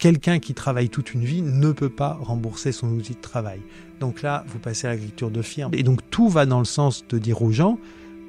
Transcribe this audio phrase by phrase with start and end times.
[0.00, 3.60] quelqu'un qui travaille toute une vie ne peut pas rembourser son outil de travail.
[4.00, 5.72] Donc là, vous passez à l'agriculture de firme.
[5.74, 7.78] Et donc tout va dans le sens de dire aux gens,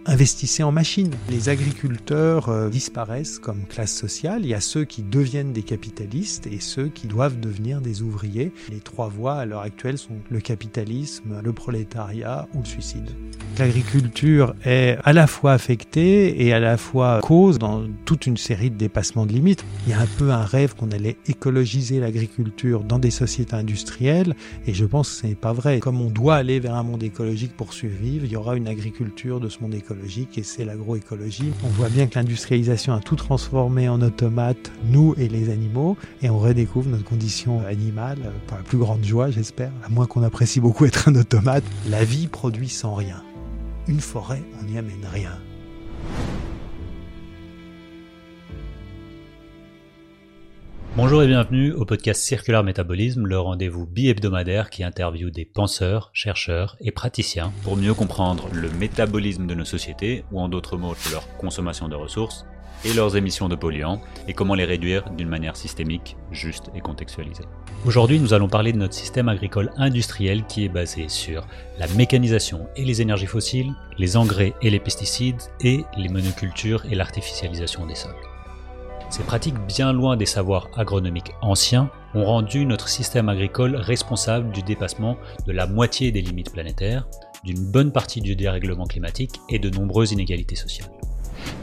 [0.06, 1.12] investissez en machines.
[1.30, 4.42] Les agriculteurs euh, disparaissent comme classe sociale.
[4.44, 8.52] Il y a ceux qui deviennent des capitalistes et ceux qui doivent devenir des ouvriers.
[8.70, 13.10] Les trois voies à l'heure actuelle sont le capitalisme, le prolétariat ou le suicide.
[13.60, 18.72] L'agriculture est à la fois affectée et à la fois cause dans toute une série
[18.72, 19.64] de dépassements de limites.
[19.86, 24.36] Il y a un peu un rêve qu'on allait écologiser l'agriculture dans des sociétés industrielles
[24.66, 25.80] et je pense que ce n'est pas vrai.
[25.80, 29.40] Comme on doit aller vers un monde écologique pour survivre, il y aura une agriculture
[29.40, 29.91] de ce monde écologique
[30.38, 31.52] et c'est l'agroécologie.
[31.64, 36.30] On voit bien que l'industrialisation a tout transformé en automate, nous et les animaux, et
[36.30, 40.24] on redécouvre notre condition animale euh, pour la plus grande joie, j'espère, à moins qu'on
[40.24, 41.64] apprécie beaucoup être un automate.
[41.90, 43.24] La vie produit sans rien.
[43.88, 45.32] Une forêt, on n'y amène rien.
[50.98, 56.76] Bonjour et bienvenue au podcast Circular Métabolisme, le rendez-vous bi-hebdomadaire qui interviewe des penseurs, chercheurs
[56.82, 61.26] et praticiens pour mieux comprendre le métabolisme de nos sociétés, ou en d'autres mots leur
[61.38, 62.46] consommation de ressources,
[62.84, 67.46] et leurs émissions de polluants, et comment les réduire d'une manière systémique, juste et contextualisée.
[67.86, 71.48] Aujourd'hui, nous allons parler de notre système agricole industriel qui est basé sur
[71.80, 76.96] la mécanisation et les énergies fossiles, les engrais et les pesticides, et les monocultures et
[76.96, 78.31] l'artificialisation des sols.
[79.12, 84.64] Ces pratiques bien loin des savoirs agronomiques anciens ont rendu notre système agricole responsable du
[84.64, 87.06] dépassement de la moitié des limites planétaires,
[87.44, 90.90] d'une bonne partie du dérèglement climatique et de nombreuses inégalités sociales.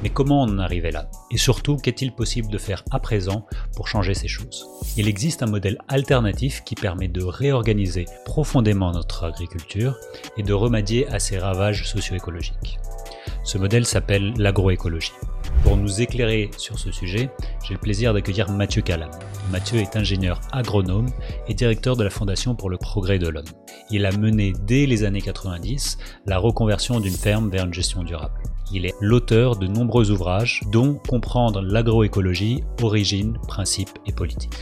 [0.02, 1.08] Mais comment en arrivait là?
[1.30, 4.66] Et surtout, qu'est-il possible de faire à présent pour changer ces choses?
[4.98, 9.96] Il existe un modèle alternatif qui permet de réorganiser profondément notre agriculture
[10.36, 12.78] et de remédier à ces ravages socio-écologiques.
[13.42, 15.12] Ce modèle s'appelle l'agroécologie.
[15.62, 17.30] Pour nous éclairer sur ce sujet,
[17.64, 19.10] j'ai le plaisir d'accueillir Mathieu Calam.
[19.50, 21.08] Mathieu est ingénieur agronome
[21.48, 23.44] et directeur de la Fondation pour le progrès de l'homme.
[23.90, 28.40] Il a mené dès les années 90 la reconversion d'une ferme vers une gestion durable.
[28.70, 34.52] Il est l'auteur de nombreux ouvrages, dont Comprendre l'agroécologie, origine, principes et politique.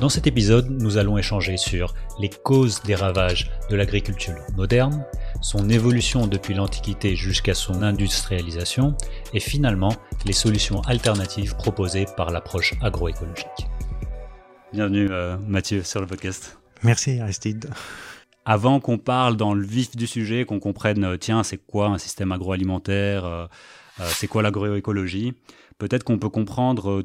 [0.00, 5.04] Dans cet épisode, nous allons échanger sur les causes des ravages de l'agriculture moderne,
[5.42, 8.96] son évolution depuis l'Antiquité jusqu'à son industrialisation,
[9.32, 13.68] et finalement les solutions alternatives proposées par l'approche agroécologique.
[14.72, 16.58] Bienvenue euh, Mathieu sur le podcast.
[16.82, 17.70] Merci Aristide.
[18.44, 21.98] Avant qu'on parle dans le vif du sujet, qu'on comprenne, euh, tiens, c'est quoi un
[21.98, 23.46] système agroalimentaire, euh,
[23.98, 25.34] c'est quoi l'agroécologie,
[25.78, 27.04] peut-être qu'on peut comprendre,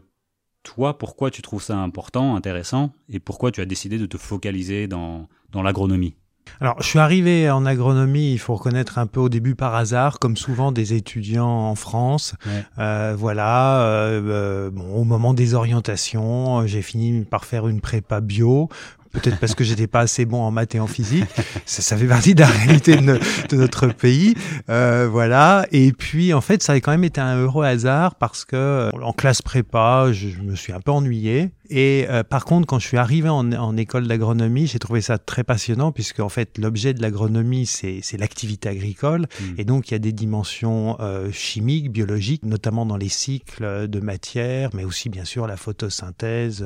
[0.64, 4.88] toi, pourquoi tu trouves ça important, intéressant, et pourquoi tu as décidé de te focaliser
[4.88, 6.16] dans l'agronomie.
[6.60, 10.20] Alors, je suis arrivé en agronomie, il faut reconnaître un peu au début par hasard,
[10.20, 12.36] comme souvent des étudiants en France.
[12.78, 18.22] Euh, voilà, euh, euh, bon, au moment des orientations, j'ai fini par faire une prépa
[18.22, 18.70] bio
[19.12, 21.28] peut-être parce que j'étais pas assez bon en maths et en physique.
[21.66, 23.20] Ça, ça fait partie de la réalité de,
[23.50, 24.36] de notre pays,
[24.70, 25.66] euh, voilà.
[25.72, 28.92] Et puis en fait, ça a quand même été un heureux hasard parce que euh,
[29.02, 31.52] en classe prépa, je, je me suis un peu ennuyé.
[31.72, 35.18] Et euh, par contre, quand je suis arrivé en, en école d'agronomie, j'ai trouvé ça
[35.18, 39.44] très passionnant puisque en fait, l'objet de l'agronomie, c'est l'activité agricole, mmh.
[39.58, 44.00] et donc il y a des dimensions euh, chimiques, biologiques, notamment dans les cycles de
[44.00, 46.66] matière, mais aussi bien sûr la photosynthèse,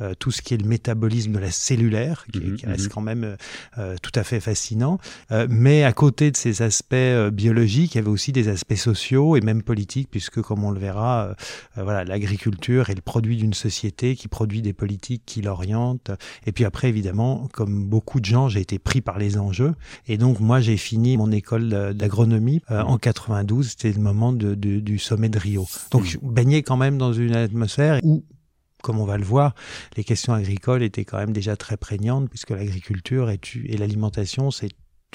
[0.00, 1.86] euh, tout ce qui est le métabolisme de la cellule
[2.32, 2.90] qui, mhm, reste mhm.
[2.90, 3.36] quand même euh,
[3.78, 4.98] euh, tout à fait fascinant.
[5.30, 6.94] Euh, mais à côté de ces aspects
[7.32, 10.80] biologiques, il y avait aussi des aspects sociaux et même politiques, puisque comme on le
[10.80, 11.34] verra,
[11.76, 16.10] voilà, l'agriculture est le produit d'une société qui produit des politiques qui l'orientent.
[16.46, 19.74] Et puis après, évidemment, comme beaucoup de gens, j'ai été pris par les enjeux.
[20.06, 23.70] Et donc moi, j'ai fini mon école d'agronomie en 92.
[23.70, 25.66] C'était le moment de, du sommet de Rio.
[25.90, 26.08] Donc mhm.
[26.08, 28.24] je baignais quand même dans une atmosphère où
[28.82, 29.56] comme on va le voir,
[29.96, 34.68] les questions agricoles étaient quand même déjà très prégnantes, puisque l'agriculture et, et l'alimentation, c'est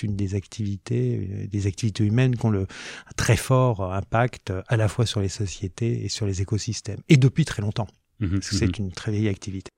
[0.04, 4.78] une des activités, euh, des activités humaines qui ont le un très fort impact à
[4.78, 7.02] la fois sur les sociétés et sur les écosystèmes.
[7.10, 7.88] Et depuis très longtemps.
[8.22, 9.72] Mmh c'est mmh une très vieille activité.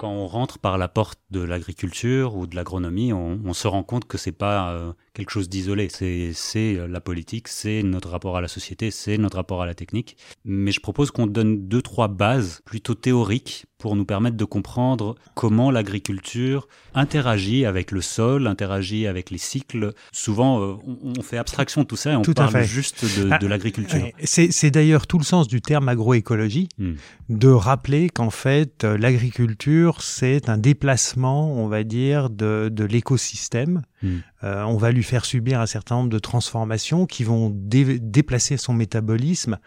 [0.00, 4.06] quand on rentre par la porte de l'agriculture ou de l'agronomie, on, se rend compte
[4.06, 5.90] que c'est pas euh, quelque chose d'isolé.
[5.90, 6.32] C'est
[6.78, 10.16] euh, la politique, c'est notre rapport à la société, c'est notre rapport à la technique.
[10.46, 15.16] Mais je propose qu'on donne deux trois bases plutôt théoriques pour nous permettre de comprendre
[15.34, 19.92] comment l'agriculture interagit avec le sol, interagit avec les cycles.
[20.12, 24.06] Souvent, euh, on, fait abstraction de tout ça et on parle juste de, ah, l'agriculture.
[24.24, 26.92] C'est d'ailleurs tout le sens du terme agroécologie, hmm.
[27.30, 33.82] de rappeler qu'en fait, l'agriculture, c'est un déplacement, on va dire, de, de l'écosystème.
[34.02, 34.18] Hmm.
[34.42, 38.72] Euh, on va lui faire subir un certain nombre de transformations qui vont déplacer son
[38.72, 39.58] métabolisme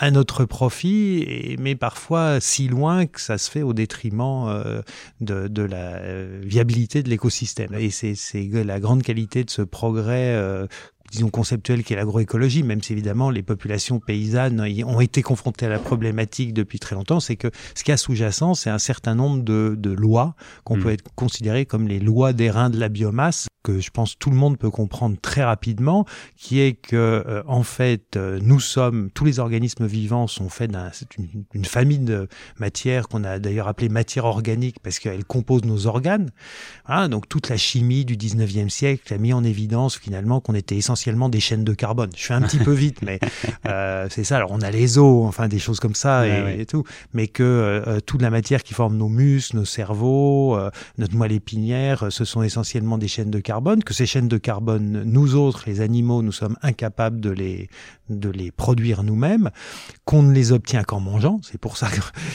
[0.00, 4.80] à notre profit, mais parfois si loin que ça se fait au détriment euh,
[5.20, 7.74] de, la euh, viabilité de l'écosystème.
[7.74, 8.16] Et c'est
[8.64, 10.66] la grande qualité de ce progrès euh,
[11.10, 15.78] disons conceptuel qu'est l'agroécologie, même si évidemment les populations paysannes ont été confrontées à la
[15.78, 19.74] problématique depuis très longtemps, c'est que ce qui a sous-jacent, c'est un certain nombre de,
[19.76, 20.82] de lois qu'on hmm.
[20.82, 24.30] peut être considérer comme les lois des reins de la biomasse, que je pense tout
[24.30, 29.10] le monde peut comprendre très rapidement, qui est que euh, en fait euh, nous sommes
[29.12, 30.80] tous les organismes vivants sont faits d'une
[31.18, 32.28] une, une, famille de
[32.58, 36.30] matières qu'on a d'ailleurs appelée matière organique parce qu'elle compose nos organes.
[36.86, 40.76] Voilà, donc toute la chimie du 19e siècle a mis en évidence finalement qu'on était
[40.76, 42.10] essentiellement des chaînes de carbone.
[42.16, 43.20] Je fais un petit peu vite, mais
[43.66, 44.36] euh, c'est ça.
[44.36, 48.22] Alors on a les os, enfin des choses comme ça et, tout, mais que toute
[48.22, 50.58] la matière qui forme nos muscles, nos cerveaux,
[50.98, 54.38] notre moelle épinière, ce sont essentiellement des chaînes de carbone carbone, que ces chaînes de
[54.38, 57.68] carbone, nous autres, les animaux, nous sommes incapables de les,
[58.08, 59.50] de les produire nous-mêmes,
[60.04, 61.40] qu'on ne les obtient qu'en mangeant.
[61.42, 61.88] C'est pour ça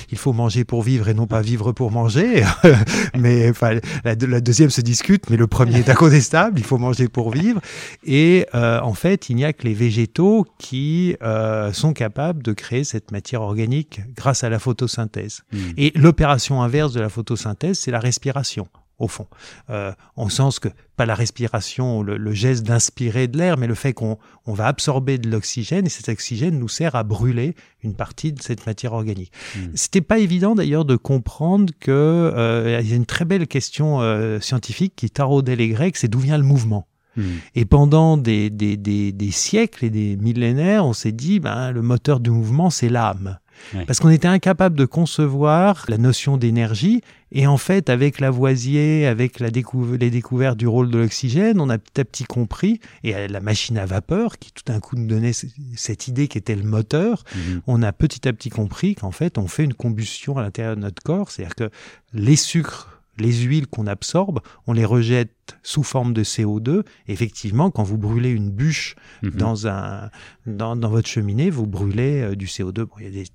[0.10, 2.44] qu'il faut manger pour vivre et non pas vivre pour manger.
[3.18, 6.60] mais enfin, la, deuxième se discute, mais le premier est incontestable.
[6.60, 7.62] Il faut manger pour vivre.
[8.04, 12.52] Et euh, en fait, il n'y a que les végétaux qui euh, sont capables de
[12.52, 15.44] créer cette matière organique grâce à la photosynthèse.
[15.54, 15.60] Hmm.
[15.78, 18.68] Et l'opération inverse de la photosynthèse, c'est la respiration
[19.00, 19.28] au fond.
[19.70, 23.94] Euh, en sens que, pas la respiration, le, geste d'inspirer de l'air, mais le fait
[23.94, 28.32] qu'on on va absorber de l'oxygène et cet oxygène nous sert à brûler une partie
[28.32, 29.32] de cette matière organique.
[29.56, 29.72] Hmm.
[29.76, 34.02] C'était pas évident d'ailleurs de comprendre que euh, il y a une très belle question
[34.02, 36.88] euh, scientifique qui taraudait les Grecs, c'est d'où vient le mouvement.
[37.18, 37.24] Hmm.
[37.56, 41.82] Et pendant des, des, des, des, siècles et des millénaires, on s'est dit, ben, le
[41.82, 43.40] moteur du mouvement, c'est l'âme.
[43.88, 47.02] Parce qu'on était incapable de concevoir la notion d'énergie.
[47.32, 51.78] Et en fait, avec Lavoisier, avec la les découvertes du rôle de l'oxygène, on a
[51.78, 55.34] petit à petit compris, et la machine à vapeur qui tout d'un coup nous donnait
[55.76, 57.62] cette idée qui était le moteur, mhm.
[57.68, 60.82] on a petit à petit compris qu'en fait, on fait une combustion à l'intérieur de
[60.82, 61.32] notre corps.
[61.32, 61.70] C'est-à-dire que
[62.14, 66.84] les sucres les huiles qu'on absorbe, on les rejette sous forme de CO2.
[67.08, 69.32] Effectivement, quand vous brûlez une bûche mhm.
[69.32, 70.10] dans un
[70.46, 72.84] dans, dans, votre cheminée, vous brûlez euh, du CO2.
[72.84, 73.26] Bon, il y a des,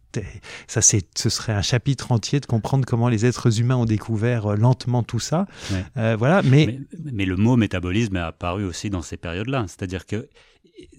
[0.66, 4.46] ça, c'est, ce serait un chapitre entier de comprendre comment les êtres humains ont découvert
[4.46, 5.46] euh, lentement tout ça.
[5.96, 6.80] Euh, voilà, mais...
[7.12, 7.24] mais...
[7.24, 9.64] le mot métabolisme est apparu aussi dans ces périodes-là.
[9.68, 10.28] C'est-à-dire que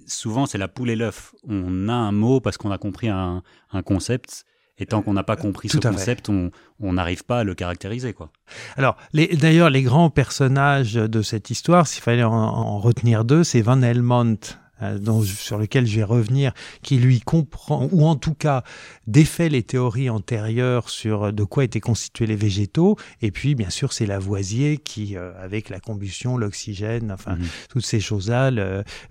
[0.07, 1.33] souvent c'est la poule et l'œuf.
[1.47, 4.45] On a un mot parce qu'on a compris un, un concept
[4.77, 8.13] et tant qu'on n'a pas compris ce concept, on n'arrive pas à le caractériser.
[8.13, 8.31] quoi.
[8.77, 13.81] Alors, d'ailleurs, les grands personnages de cette histoire, s'il fallait en, retenir deux, c'est Van
[13.81, 14.39] Helmont,
[14.81, 18.63] euh, sur lequel je vais revenir, qui lui comprend, ou en tout cas
[19.05, 23.93] défait les théories antérieures sur de quoi étaient constitués les végétaux, et puis bien sûr
[23.93, 27.45] c'est Lavoisier qui, euh, avec la combustion, l'oxygène, enfin mhm.
[27.69, 28.49] toutes ces choses-là,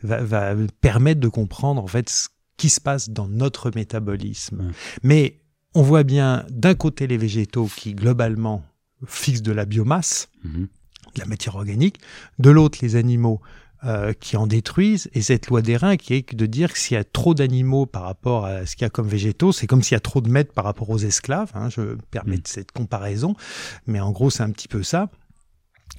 [0.03, 4.73] va, va, permettre de comprendre en fait ce qui se passe dans notre métabolisme.
[5.03, 5.40] Mais
[5.75, 8.65] on voit bien d'un côté les végétaux qui globalement
[9.07, 10.69] fixent de la biomasse, mhm.
[11.15, 12.01] de la matière organique,
[12.39, 13.41] de l'autre les animaux
[13.85, 16.97] euh, qui en détruisent, et cette loi des reins qui est de dire que s'il
[16.97, 19.83] y a trop d'animaux par rapport à ce qu'il y a comme végétaux, c'est comme
[19.83, 22.43] s'il y a trop de maîtres par rapport aux esclaves, hein, je permets mhm.
[22.45, 23.35] cette comparaison,
[23.87, 25.11] mais en gros c'est un petit peu ça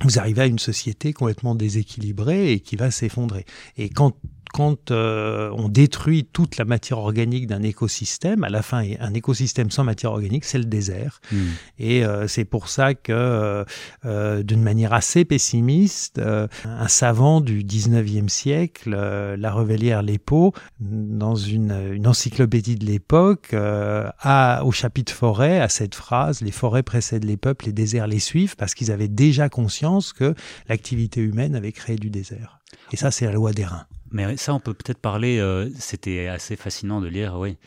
[0.03, 3.45] vous arrivez à une société complètement déséquilibrée et qui va s'effondrer.
[3.77, 4.15] Et quand
[4.53, 9.71] quand euh, on détruit toute la matière organique d'un écosystème, à la fin, un écosystème
[9.71, 11.21] sans matière organique, c'est le désert.
[11.31, 11.37] Hmm.
[11.79, 13.65] Et euh, c'est pour ça que,
[14.05, 21.93] euh, d'une manière assez pessimiste, un savant du 19e siècle, la Revellière Lépo, dans une,
[21.93, 27.37] une encyclopédie de l'époque, a au chapitre forêt, à cette phrase, les forêts précèdent les
[27.37, 30.35] peuples, les déserts les suivent, parce qu'ils avaient déjà conscience que
[30.67, 32.59] l'activité humaine avait créé du désert.
[32.91, 33.85] Et ça, c'est la loi des reins.
[34.11, 37.57] Mais ça, on peut peut-être parler, euh, c'était assez fascinant de lire, oui,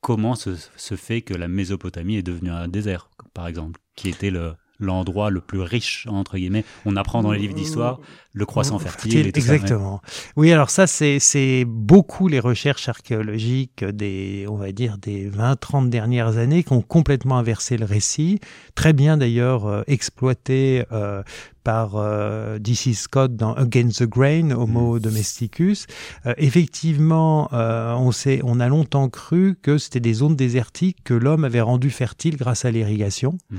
[0.00, 4.30] comment se, se, fait que la Mésopotamie est devenue un désert, par exemple, qui était
[4.30, 6.64] le, l'endroit le plus riche, entre guillemets.
[6.86, 8.00] On apprend dans les livres d'histoire
[8.32, 9.26] le croissant fertile.
[9.26, 10.00] Et Exactement.
[10.36, 15.90] Oui, alors ça, c'est beaucoup les recherches archéologiques des, on va dire, des 20, 30
[15.90, 18.40] dernières années qui ont complètement inversé le récit.
[18.74, 21.22] Très bien d'ailleurs euh, exploité euh,
[21.64, 22.94] par euh, D.C.
[22.94, 25.00] Scott dans Against the Grain, Homo mm.
[25.00, 25.86] domesticus.
[26.26, 31.14] Euh, effectivement, euh, on, sait, on a longtemps cru que c'était des zones désertiques que
[31.14, 33.38] l'homme avait rendues fertiles grâce à l'irrigation.
[33.52, 33.58] Mm-hmm.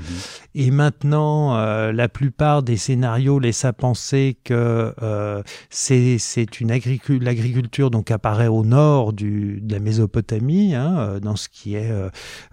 [0.54, 4.94] Et maintenant, euh, la plupart des scénarios laissent à penser que
[5.70, 11.48] c'est une agriculture, l'agriculture donc apparaît au nord du, de la Mésopotamie, hein, dans ce
[11.48, 11.90] qui est,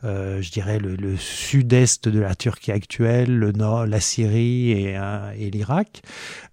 [0.03, 4.97] je dirais, le, le sud-est de la Turquie actuelle, le nord, la Syrie et,
[5.37, 6.01] et l'Irak,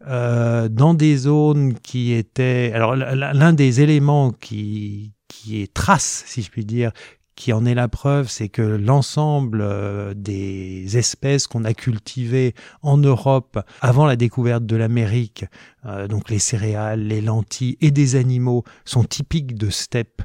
[0.07, 2.73] euh, dans des zones qui étaient...
[2.75, 6.93] Alors l'un des éléments qui, qui est trace, si je puis dire,
[7.35, 12.97] qui en est la preuve, c'est que l'ensemble euh, des espèces qu'on a cultivées en
[12.97, 15.45] Europe avant la découverte de l'Amérique,
[15.85, 20.23] euh, donc les céréales, les lentilles et des animaux, sont typiques de steppes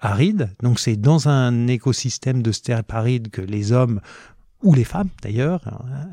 [0.00, 0.50] arides.
[0.62, 4.00] Donc c'est dans un écosystème de steppes arides que les hommes
[4.62, 6.08] ou les femmes d'ailleurs, hein,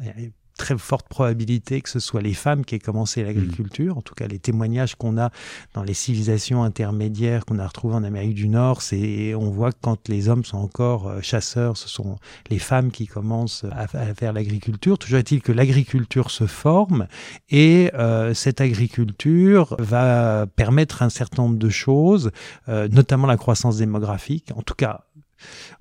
[0.59, 3.97] très forte probabilité que ce soit les femmes qui aient commencé l'agriculture.
[3.97, 5.31] En tout cas, les témoignages qu'on a
[5.73, 9.77] dans les civilisations intermédiaires qu'on a retrouvées en Amérique du Nord, c'est on voit que
[9.81, 12.17] quand les hommes sont encore euh, chasseurs, ce sont
[12.49, 14.99] les femmes qui commencent à, faire l'agriculture.
[14.99, 17.07] Toujours est-il que l'agriculture se forme
[17.49, 22.31] et euh, cette agriculture va permettre un certain nombre de choses,
[22.67, 24.51] euh, notamment la croissance démographique.
[24.55, 25.05] En tout cas,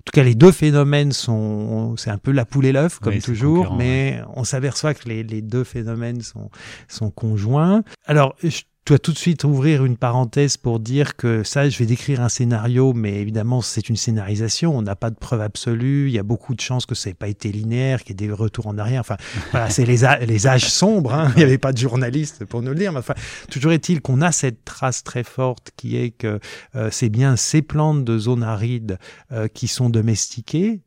[0.09, 3.75] tout cas, les deux phénomènes sont, c'est un peu la poule et l'œuf, comme toujours,
[3.75, 6.49] mais on s'aperçoit que les, les, deux phénomènes sont,
[6.87, 7.83] sont conjoints.
[8.05, 11.85] Alors, je dois tout de suite ouvrir une parenthèse pour dire que ça, je vais
[11.85, 14.77] décrire un scénario, mais évidemment, c'est une scénarisation.
[14.77, 16.07] On n'a pas de preuve absolue.
[16.07, 18.27] Il y a beaucoup de chances que ça n'ait pas été linéaire, qu'il y ait
[18.27, 19.01] des retours en arrière.
[19.01, 19.17] Enfin,
[19.51, 21.13] voilà, c'est les, les âges sombres.
[21.13, 21.31] Hein.
[21.35, 22.91] Il n'y avait pas de journaliste pour nous le dire.
[22.91, 23.15] Mais enfin,
[23.49, 26.39] toujours est-il qu'on a cette trace très forte qui est que
[26.75, 28.97] euh, c'est bien ces plantes de zone aride
[29.31, 30.81] euh, qui sont domestiquées,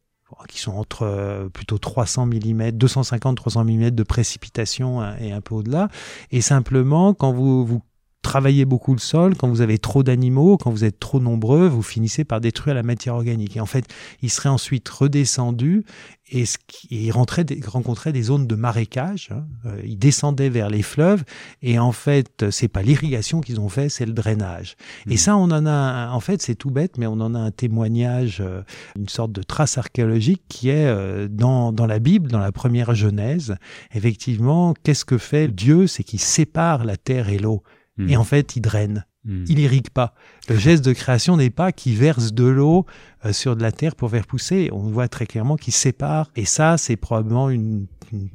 [0.49, 5.55] qui sont entre euh, plutôt 300 mm, 250-300 mm de précipitation hein, et un peu
[5.55, 5.89] au-delà.
[6.31, 7.83] Et simplement, quand vous, vous
[8.23, 11.83] travaillez beaucoup le sol, quand vous avez trop d'animaux, quand vous êtes trop nombreux, vous
[11.83, 13.57] finissez par détruire la matière organique.
[13.57, 13.85] Et en fait,
[14.23, 15.85] il serait ensuite redescendu
[16.31, 16.45] et,
[16.91, 19.31] il rentrait, rencontrait des zones de marécage.
[19.33, 19.45] Hein.
[19.67, 21.25] Euh, il descendait vers les fleuves
[21.61, 24.77] et en fait, c'est pas l'irrigation qu'ils ont fait, c'est le drainage.
[25.09, 25.19] Et mmh.
[25.19, 28.39] ça, on en a, en fait, c'est tout bête, mais on en a un témoignage,
[28.41, 28.63] euh,
[28.97, 32.95] une sorte de trace archéologique qui est euh, dans, dans la Bible, dans la première
[32.95, 33.57] Genèse.
[33.93, 35.87] Effectivement, qu'est-ce que fait Dieu?
[35.87, 37.63] C'est qu'il sépare la terre et l'eau.
[37.99, 38.09] Hmm.
[38.09, 39.07] Et en fait, il draine.
[39.25, 39.45] Hmm.
[39.49, 40.15] Il irrigue pas.
[40.49, 42.87] Le geste de création n'est pas qu'il verse de l'eau
[43.25, 44.71] euh, sur de la terre pour faire pousser.
[44.73, 46.31] On voit très clairement qu'il sépare.
[46.37, 47.87] Et ça, c'est probablement une,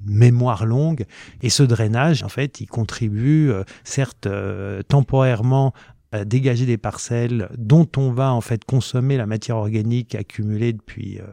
[0.05, 1.05] mémoire longue.
[1.41, 5.73] Et ce drainage, en fait, il contribue, euh, certes, euh, temporairement
[6.25, 11.23] dégager des parcelles dont on va en fait consommer la matière organique accumulée depuis, euh,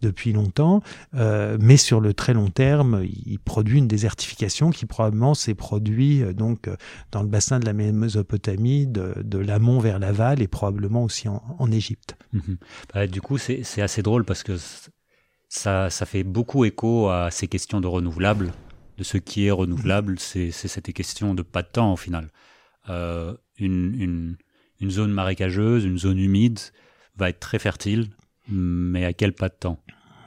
[0.00, 0.82] depuis longtemps,
[1.14, 6.22] euh, mais sur le très long terme, il produit une désertification qui probablement s'est produit
[6.22, 6.70] euh, donc
[7.10, 11.72] dans le bassin de la Mésopotamie, de, de l'amont vers l'aval et probablement aussi en,
[11.72, 12.16] Égypte.
[12.32, 12.58] Mhm.
[12.92, 14.56] Bah, du coup, c'est assez drôle parce que
[15.48, 18.52] ça, ça fait beaucoup écho à ces questions de renouvelables,
[18.98, 22.28] de ce qui est renouvelable, c'est cette question de pas de temps au final.
[22.88, 24.36] Euh, une,
[24.80, 26.58] une, zone marécageuse, une zone humide
[27.16, 28.08] va être très fertile,
[28.48, 29.82] mais à quel pas de temps?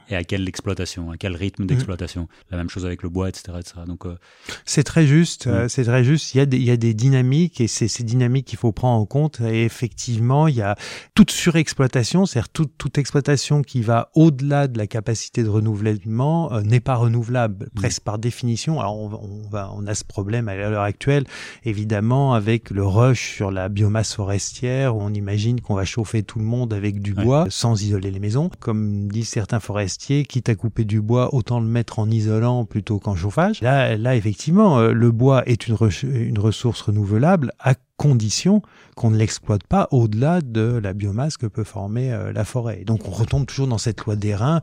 [0.08, 1.66] Et à quelle exploitation, à quel rythme mmh.
[1.66, 2.28] d'exploitation.
[2.50, 3.58] La même chose avec le bois, etc.
[3.58, 3.74] etc.
[3.86, 4.16] Donc, euh,
[4.64, 5.68] c'est très juste, mmh.
[5.68, 6.34] c'est très juste.
[6.34, 8.72] Il y, a des, il y a des dynamiques et c'est ces dynamiques qu'il faut
[8.72, 9.40] prendre en compte.
[9.40, 10.76] Et effectivement, il y a
[11.14, 16.62] toute surexploitation, c'est-à-dire toute, toute exploitation qui va au-delà de la capacité de renouvellement euh,
[16.62, 17.68] n'est pas renouvelable, mmh.
[17.74, 18.80] presque par définition.
[18.80, 21.24] Alors on, on, va, on a ce problème à l'heure actuelle,
[21.64, 26.38] évidemment, avec le rush sur la biomasse forestière où on imagine qu'on va chauffer tout
[26.38, 30.54] le monde avec du bois sans isoler les maisons, comme disent certains forestiers quitte à
[30.54, 33.60] couper du bois, autant le mettre en isolant plutôt qu'en chauffage.
[33.60, 38.62] Là, là, effectivement, euh, le bois est une, ressource renouvelable à condition
[38.94, 42.84] qu'on ne l'exploite pas au-delà de la biomasse que peut former euh, la forêt.
[42.84, 44.60] donc on retombe toujours dans cette loi des reins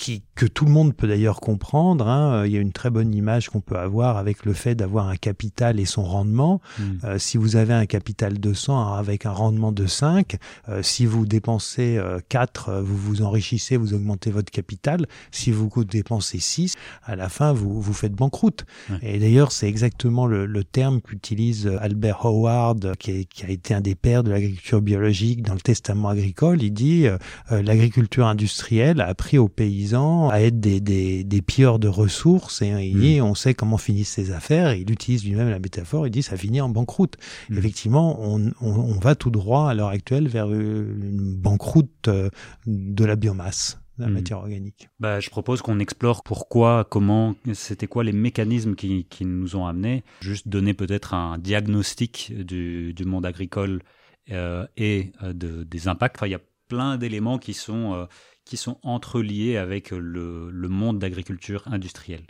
[0.00, 2.08] qui, que tout le monde peut d'ailleurs comprendre.
[2.08, 2.32] Hein.
[2.32, 5.08] Euh, il y a une très bonne image qu'on peut avoir avec le fait d'avoir
[5.08, 6.60] un capital et son rendement.
[6.78, 6.82] Hmm.
[7.04, 10.36] Euh, si vous avez un capital de 100 avec un rendement de 5,
[10.82, 15.06] si vous dépensez 4, vous vous enrichissez, vous augmentez votre capital.
[15.30, 18.64] Si vous dépensez 6, à la fin, vous, vous faites banqueroute.
[19.02, 23.94] Et d'ailleurs, c'est exactement le, le terme qu'utilise Albert Howard qui, a été un des
[23.94, 27.18] pères de l'agriculture biologique dans le testament agricole, il dit euh,
[27.52, 32.62] euh, l'agriculture industrielle a appris aux paysans à être des, des, des pilleurs de ressources
[32.62, 33.22] et mm.
[33.22, 34.74] on sait comment finissent ces affaires.
[34.74, 37.16] il utilise lui-même la métaphore, il dit ça finit en banqueroute.
[37.48, 37.58] Mm.
[37.58, 42.30] Effectivement, on, on, on, va tout droit à l'heure actuelle vers une banqueroute euh,
[42.66, 43.80] de la biomasse.
[43.98, 44.12] la hmm.
[44.12, 44.88] matière organique.
[44.98, 49.66] Bah, je propose qu'on explore pourquoi, comment, c'était quoi les mécanismes qui, qui, nous ont
[49.66, 50.04] amenés.
[50.20, 53.82] Juste donner peut-être un diagnostic du, du monde agricole
[54.30, 56.16] euh, et euh, de, des impacts.
[56.16, 58.06] Enfin, il y a plein d'éléments qui sont euh,
[58.50, 62.26] qui sont entreliés avec le, le monde d'agriculture industrielle.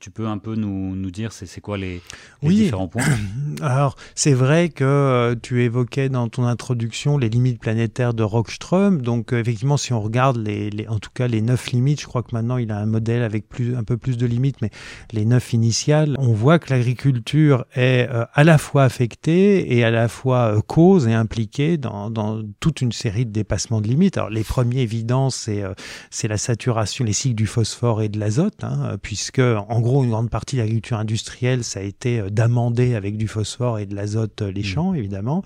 [0.00, 2.00] Tu peux un peu nous, nous dire c'est quoi les,
[2.42, 3.04] différents points
[3.60, 9.02] Alors, c'est vrai que euh, tu évoquais dans ton introduction les limites planétaires de Rockström.
[9.02, 12.06] Donc, euh, effectivement, si on regarde les, les, en tout cas les neuf limites, je
[12.06, 14.70] crois que maintenant il a un modèle avec plus, un peu plus de limites, mais
[15.12, 19.90] les neuf initiales, on voit que l'agriculture est euh, à la fois affectée et à
[19.90, 24.16] la fois cause et impliquée dans, dans, toute une série de dépassements de limites.
[24.16, 25.62] Alors, les premiers évidents, c'est
[26.08, 30.10] c'est la saturation, les cycles du phosphore et de l'azote, hein, puisque en gros, une
[30.10, 33.94] grande partie de l'agriculture industrielle, ça a été euh, d'amender avec du phosphore et de
[33.94, 34.64] l'azote euh, les mmh.
[34.64, 35.42] champs, évidemment.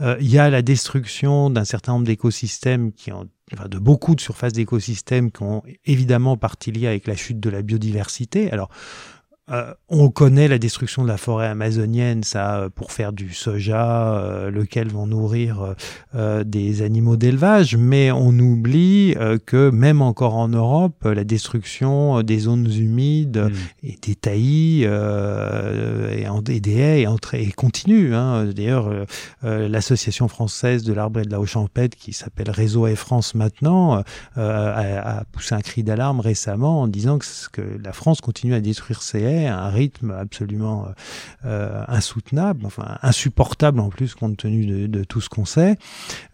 [0.00, 4.14] Euh, il y a la destruction d'un certain nombre d'écosystèmes qui ont enfin de beaucoup
[4.14, 8.50] de surfaces d'écosystèmes qui ont évidemment partie liée avec la chute de la biodiversité.
[8.52, 8.68] Alors,
[9.50, 14.14] euh, on connaît la destruction de la forêt amazonienne, ça, euh, pour faire du soja,
[14.14, 15.74] euh, lequel vont nourrir
[16.44, 19.14] des animaux d'élevage, mais on oublie
[19.46, 23.88] que même encore en Europe, la destruction des zones humides mm.
[23.88, 28.14] et des taillis et, des haies et, continue.
[28.14, 28.46] Hein.
[28.46, 28.90] D'ailleurs,
[29.42, 34.02] l'association française de l'arbre et de la haut champêtre, qui s'appelle Réseau Haies France maintenant,
[34.36, 39.02] a, poussé un cri d'alarme récemment en disant que, que la France continue à détruire
[39.02, 40.88] ses haies à un rythme absolument
[41.44, 45.76] euh, insoutenable, enfin insupportable en plus compte tenu de, tout ce qu'on sait.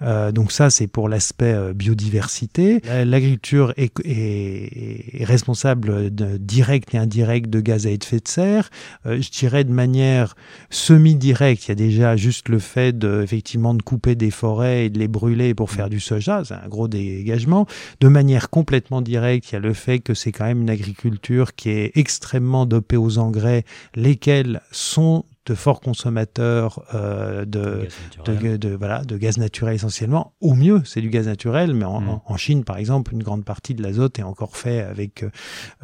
[0.03, 2.81] Euh, donc ça, c'est pour l'aspect euh, biodiversité.
[3.05, 8.71] L'agriculture est, responsable de, direct et indirect de gaz à effet de serre.
[9.07, 10.35] Euh, je dirais de manière
[10.71, 14.91] semi-directe, il y a déjà juste le fait de, effectivement de couper des forêts et
[14.91, 17.67] de les brûler pour faire du soja, c'est un gros dégagement.
[18.01, 21.55] De manière complètement directe, il y a le fait que c'est quand même une agriculture
[21.55, 27.89] qui est extrêmement dopée aux engrais, lesquels sont de forts consommateurs euh, de,
[28.25, 30.33] de, de, voilà, de gaz naturel essentiellement.
[30.41, 32.21] Au mieux, c'est du gaz naturel, mais en, mm.
[32.25, 35.25] en, Chine, par exemple, une grande partie de l'azote est encore fait avec,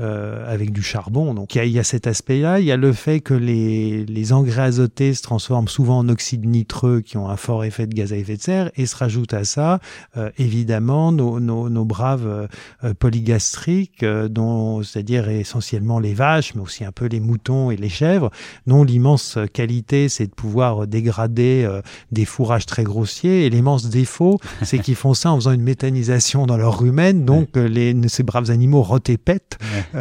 [0.01, 1.35] euh, avec du charbon.
[1.35, 2.61] Donc il y a, y a cet aspect-là.
[2.61, 6.47] Il y a le fait que les, les engrais azotés se transforment souvent en oxyde
[6.47, 8.71] nitreux qui ont un fort effet de gaz à effet de serre.
[8.77, 9.81] Et se rajoute à ça,
[10.17, 12.49] euh, évidemment, nos, nos, nos braves
[12.85, 17.77] euh, polygastriques, euh, dont c'est-à-dire essentiellement les vaches, mais aussi un peu les moutons et
[17.77, 18.31] les chèvres,
[18.67, 23.47] dont l'immense qualité, c'est de pouvoir dégrader euh, des fourrages très grossiers.
[23.47, 27.25] Et l'immense défaut, c'est qu'ils font ça en faisant une méthanisation dans leur rumen.
[27.25, 29.59] Donc, euh, les, ces braves animaux rotent et pètent.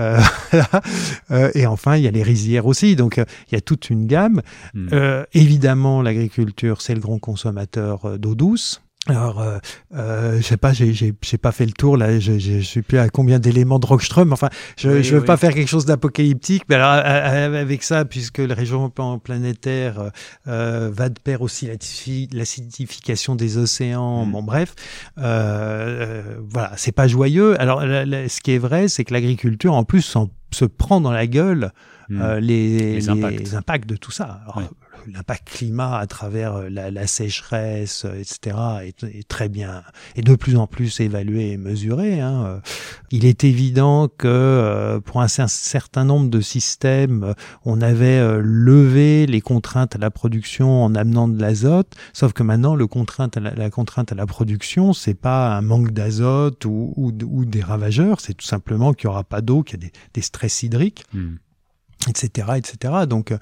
[1.31, 2.95] Euh, et enfin, il y a les rizières aussi.
[2.95, 4.41] Donc, il y a toute une gamme.
[4.73, 4.87] Hmm.
[5.33, 8.81] évidemment, l'agriculture, c'est le grand consommateur d'eau douce.
[9.09, 9.57] Alors, euh,
[9.95, 12.19] euh, je sais pas, j'ai, pas fait le tour là.
[12.19, 14.33] Je, je, suis plus à combien d'éléments de Rockström.
[14.33, 18.53] Enfin, je, je veux pas faire quelque chose d'apocalyptique, mais alors avec ça, puisque le
[18.53, 20.11] réchauffement planétaire
[20.47, 21.69] euh, va de pair aussi
[22.31, 24.25] l'acidification des océans.
[24.25, 24.31] Mm.
[24.31, 24.75] Bon, bref,
[25.17, 27.59] euh, voilà, c'est pas joyeux.
[27.61, 30.17] Alors, ce qui est vrai, c'est que l'agriculture, en plus,
[30.51, 31.71] se prend dans la gueule
[32.09, 32.21] mm.
[32.21, 33.53] euh, les, les, impacts.
[33.53, 33.89] impacts.
[33.89, 34.41] de tout ça.
[34.43, 34.69] Alors,
[35.07, 39.83] l'impact climat à travers euh, la, la sécheresse, euh, etc., est, est, très bien,
[40.15, 42.19] et de plus en plus évalué et mesuré.
[42.19, 42.43] Hein.
[42.45, 42.59] Euh,
[43.11, 47.33] il est évident que pour un certain nombre de systèmes,
[47.65, 52.75] on avait levé les contraintes à la production en amenant de l'azote, sauf que maintenant,
[52.75, 57.11] le contrainte à la, contrainte à la production, c'est pas un manque d'azote ou, ou,
[57.25, 59.93] ou, des ravageurs, c'est tout simplement qu'il y aura pas d'eau, qu'il y a des,
[60.13, 61.03] des stress hydriques.
[61.13, 61.37] Hmm
[62.07, 63.33] etc etc donc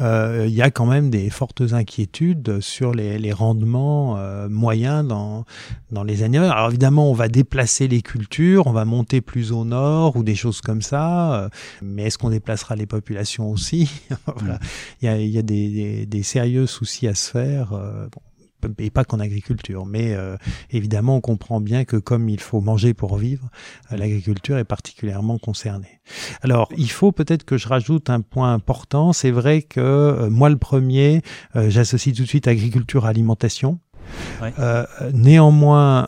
[0.00, 5.06] euh, il y a quand même des fortes inquiétudes sur les, les rendements euh, moyens
[5.06, 5.44] dans
[5.90, 9.66] dans les années alors évidemment on va déplacer les cultures on va monter plus au
[9.66, 11.48] nord ou des choses comme ça euh,
[11.82, 13.90] mais est-ce qu'on déplacera les populations aussi
[14.36, 14.54] voilà.
[14.54, 14.60] Mm.
[15.02, 18.22] il y a, y a des, des, des, sérieux soucis à se faire bon,
[18.78, 19.86] et pas qu'en agriculture.
[19.86, 20.36] Mais euh,
[20.70, 23.48] évidemment, on comprend bien que comme il faut manger pour vivre,
[23.92, 26.00] euh, l'agriculture est particulièrement concernée.
[26.42, 29.12] Alors, il faut peut-être que je rajoute un point important.
[29.12, 31.22] C'est vrai que euh, moi, le premier,
[31.54, 33.78] j'associe tout de suite agriculture alimentation.
[35.12, 36.06] néanmoins,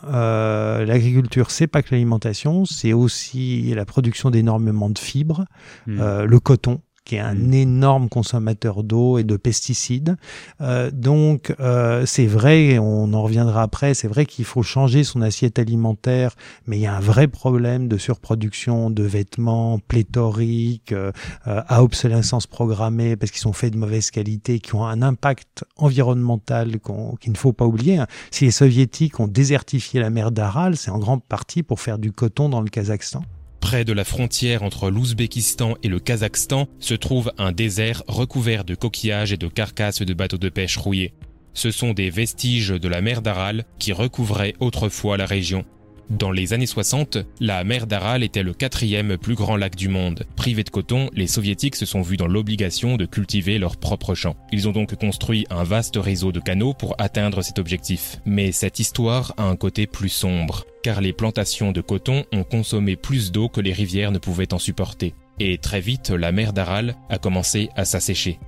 [0.85, 5.45] l'agriculture, c'est pas que l'alimentation, c'est aussi la production d'énormément de fibres,
[5.87, 6.23] mmh.
[6.23, 10.15] le coton qui est un énorme consommateur d'eau et de pesticides.
[10.61, 15.23] Euh, donc euh, c'est vrai, on en reviendra après, c'est vrai qu'il faut changer son
[15.23, 16.35] assiette alimentaire,
[16.67, 21.11] mais il y a un vrai problème de surproduction de vêtements pléthoriques, euh,
[21.45, 26.77] à obsolescence programmée, parce qu'ils sont faits de mauvaise qualité, qui ont un impact environnemental
[27.19, 27.97] qu'il ne faut pas oublier.
[27.97, 28.07] Hein.
[28.29, 32.11] Si les soviétiques ont désertifié la mer d'Aral, c'est en grande partie pour faire du
[32.11, 33.23] coton dans le Kazakhstan.
[33.59, 38.75] Près de la frontière entre l'Ouzbékistan et le Kazakhstan se trouve un désert recouvert de
[38.75, 41.13] coquillages et de carcasses de bateaux de pêche rouillés.
[41.53, 45.65] Ce sont des vestiges de la mer d'Aral qui recouvraient autrefois la région.
[46.09, 50.25] Dans les années 60, la mer d'Aral était le quatrième plus grand lac du monde.
[50.35, 54.35] Privés de coton, les soviétiques se sont vus dans l'obligation de cultiver leurs propres champs.
[54.51, 58.17] Ils ont donc construit un vaste réseau de canaux pour atteindre cet objectif.
[58.25, 62.95] Mais cette histoire a un côté plus sombre, car les plantations de coton ont consommé
[62.95, 65.13] plus d'eau que les rivières ne pouvaient en supporter.
[65.39, 68.39] Et très vite, la mer d'Aral a commencé à s'assécher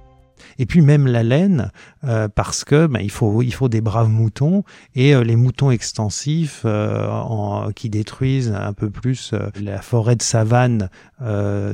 [0.62, 1.72] et puis même la laine,
[2.04, 5.72] euh, parce que ben, il faut il faut des braves moutons et euh, les moutons
[5.72, 10.92] extensifs euh, qui détruisent un peu plus la forêt de savane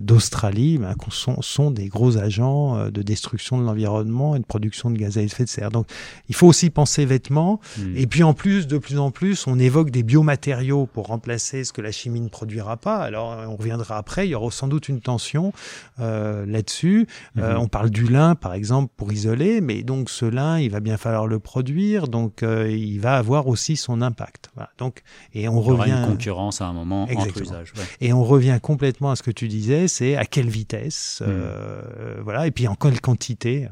[0.01, 4.97] d'Australie ben, sont, sont des gros agents de destruction de l'environnement et de production de
[4.97, 5.71] gaz à effet de serre.
[5.71, 5.87] Donc
[6.29, 7.95] il faut aussi penser vêtements hmm.
[7.95, 11.71] et puis en plus de plus en plus on évoque des biomatériaux pour remplacer ce
[11.71, 12.97] que la chimie ne produira pas.
[12.97, 15.53] Alors on reviendra après, il y aura sans doute une tension
[15.97, 17.07] là-dessus.
[17.35, 17.41] Hmm.
[17.57, 20.97] on parle du lin par exemple pour isoler, mais donc ce lin, il va bien
[20.97, 24.51] falloir le produire, donc euh, il va avoir aussi son impact.
[24.77, 27.73] Donc et on revient une concurrence à un moment entre usages.
[28.01, 31.29] Et on revient complètement à ce que tu disais, c'est à quelle vitesse, hmm.
[31.29, 33.69] euh, voilà, et puis en quelle quantité.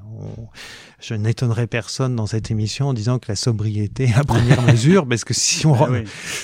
[0.99, 5.07] Je n'étonnerai personne dans cette émission en disant que la sobriété est la première mesure,
[5.07, 5.89] parce que si on, ah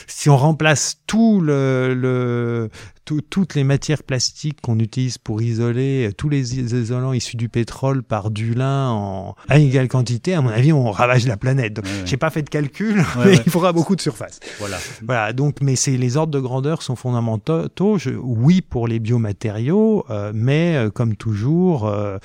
[0.07, 2.69] si on remplace tout le, le
[3.19, 8.03] toutes les matières plastiques qu'on utilise pour isoler, euh, tous les isolants issus du pétrole
[8.03, 11.73] par du lin en à égale quantité, à mon avis, on ravage la planète.
[11.73, 14.39] Donc, j'ai pas fait de calcul, mais il faudra beaucoup de surface.
[14.59, 14.77] Voilà.
[15.03, 15.33] Voilà.
[15.33, 17.97] Donc, mais c'est les ordres de grandeur sont fondamentaux.
[17.97, 22.17] Je, oui pour les biomatériaux, euh, mais euh, comme toujours, euh,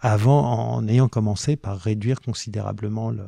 [0.00, 3.24] avant, en ayant commencé par réduire considérablement le,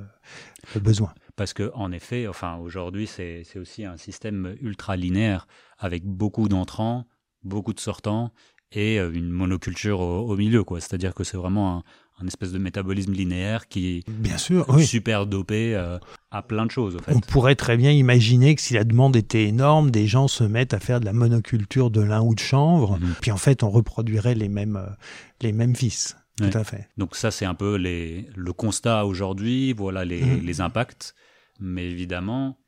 [0.75, 5.47] le besoin parce que en effet, enfin aujourd'hui c'est aussi un système ultra linéaire
[5.79, 7.07] avec beaucoup d'entrants,
[7.45, 8.33] beaucoup de sortants
[8.73, 10.81] et euh, une monoculture au, milieu quoi.
[10.81, 11.85] C'est-à-dire que c'est vraiment
[12.21, 15.99] un, espèce de métabolisme linéaire qui est bien sûr super dopé euh,
[16.31, 16.97] à plein de choses.
[17.09, 20.75] On pourrait très bien imaginer que si la demande était énorme, des gens se mettent
[20.75, 23.15] à faire de la monoculture de lin ou de chanvre, mhm.
[23.21, 24.89] puis en fait on reproduirait les mêmes euh,
[25.43, 26.17] les mêmes vices.
[26.39, 26.87] Tout à fait.
[26.99, 30.45] Donc ça c'est un peu les, le constat aujourd'hui, voilà les, mhm.
[30.45, 31.15] les impacts.
[31.61, 32.59] Mais évidemment,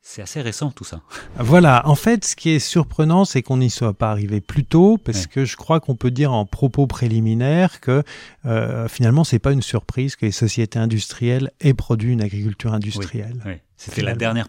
[0.00, 1.02] c'est assez récent tout ça.
[1.36, 4.96] Voilà, en fait, ce qui est surprenant, c'est qu'on n'y soit pas arrivé plus tôt,
[4.96, 8.02] parce que je crois qu'on peut dire en propos préliminaire que
[8.46, 13.42] euh, finalement, c'est pas une surprise que les sociétés industrielles aient produit une agriculture industrielle.
[13.44, 14.48] Oui, C'était la dernière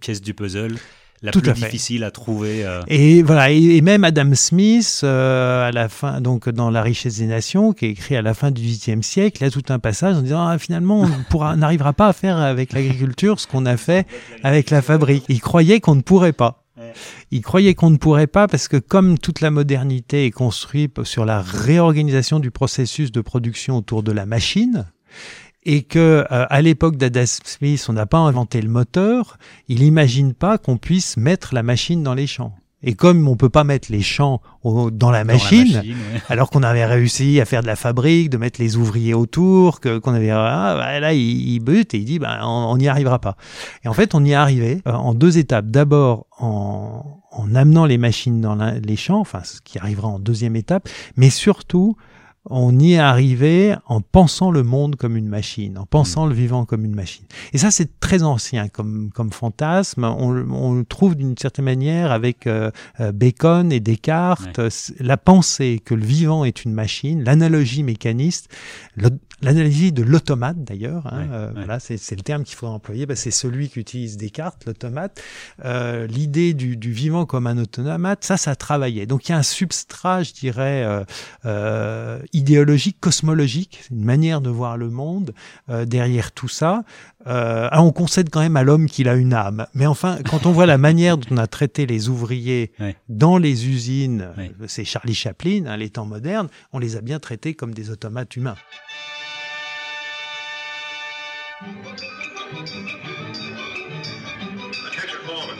[0.00, 0.76] pièce du puzzle
[1.22, 2.64] la Tout plus difficile à trouver.
[2.64, 2.80] Euh.
[2.86, 7.26] Et voilà, et, même Adam Smith, euh, à la fin, donc dans La richesse des
[7.26, 10.16] nations, qui est écrit à la fin du XVIIIe siècle, il a tout un passage
[10.16, 14.06] en disant ah, finalement on n'arrivera pas à faire avec l'agriculture ce qu'on a fait
[14.44, 15.24] avec la fabrique.
[15.28, 16.64] Il croyait qu'on ne pourrait pas.
[17.32, 21.24] Il croyait qu'on ne pourrait pas parce que comme toute la modernité est construite sur
[21.24, 24.86] la réorganisation du processus de production autour de la machine,
[25.64, 30.34] et que euh, à l'époque d'Adam Smith, on n'a pas inventé le moteur, il n'imagine
[30.34, 32.54] pas qu'on puisse mettre la machine dans les champs.
[32.82, 35.82] Et comme on peut pas mettre les champs dans la machine,
[36.28, 39.98] alors qu'on avait réussi à faire de la fabrique, de mettre les ouvriers autour, que
[39.98, 43.36] qu'on avait ah, bah, là il, bute et il dit bah on n'y arrivera pas.
[43.84, 45.66] Et en fait on y est arrivé euh, en deux étapes.
[45.66, 50.54] D'abord en, en amenant les machines dans les champs, enfin ce qui arrivera en deuxième
[50.54, 51.96] étape, mais surtout
[52.50, 56.28] on y est arrivé en pensant le monde comme une machine, en pensant mm.
[56.28, 57.24] le vivant comme une machine.
[57.52, 60.04] Et ça, c'est très ancien comme, comme fantasme.
[60.04, 64.60] On, le trouve d'une certaine manière avec euh, euh, Bacon et Descartes.
[64.98, 68.54] La pensée que le vivant est une machine, l'analogie mécaniste,
[69.42, 71.06] l'analogie de l'automate d'ailleurs.
[71.12, 73.06] Hein, euh, voilà, c'est le terme qu'il faut employer.
[73.06, 75.22] Bah, c'est celui qu'utilise Descartes, l'automate.
[75.64, 79.06] L'idée du, du, vivant comme un automate, ça, ça travaillait.
[79.06, 81.04] Donc il y a un substrat, je dirais
[82.32, 85.34] idéologique, cosmologique, une manière de voir le monde
[85.68, 86.84] euh, derrière tout ça.
[87.26, 89.66] Euh, on concède quand même à l'homme qu'il a une âme.
[89.74, 92.72] Mais enfin, quand on voit la manière dont on a traité les ouvriers
[93.08, 94.28] dans les usines,
[94.66, 98.34] c'est Charlie Chaplin, hein, les temps modernes, on les a bien traités comme des automates
[98.36, 98.56] humains.
[101.60, 101.80] Attention
[105.26, 105.58] foreman.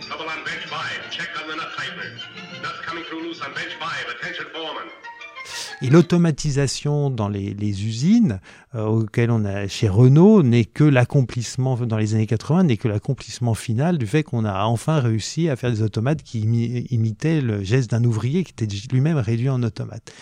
[0.00, 1.10] Trouble on bench five.
[1.10, 2.62] Check on the nut tightener.
[2.62, 4.06] Nuts coming through loose on bench five.
[4.14, 4.88] Attention foreman.
[5.82, 8.40] Et l'automatisation dans les, usines
[8.74, 12.88] euh, auxquelles on a chez Renault n'est que l'accomplissement dans les années 80 n'est que
[12.88, 16.40] l'accomplissement final du fait qu'on a enfin réussi à faire des automates qui
[16.90, 20.12] imitaient le geste d'un ouvrier qui était lui-même réduit en automate.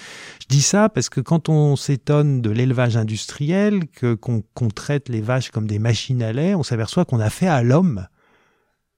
[0.41, 3.83] Je dis ça parce que quand on s'étonne de l'élevage industriel,
[4.21, 7.63] qu'on traite les vaches comme des machines à lait, on s'aperçoit qu'on a fait à
[7.63, 8.07] l'homme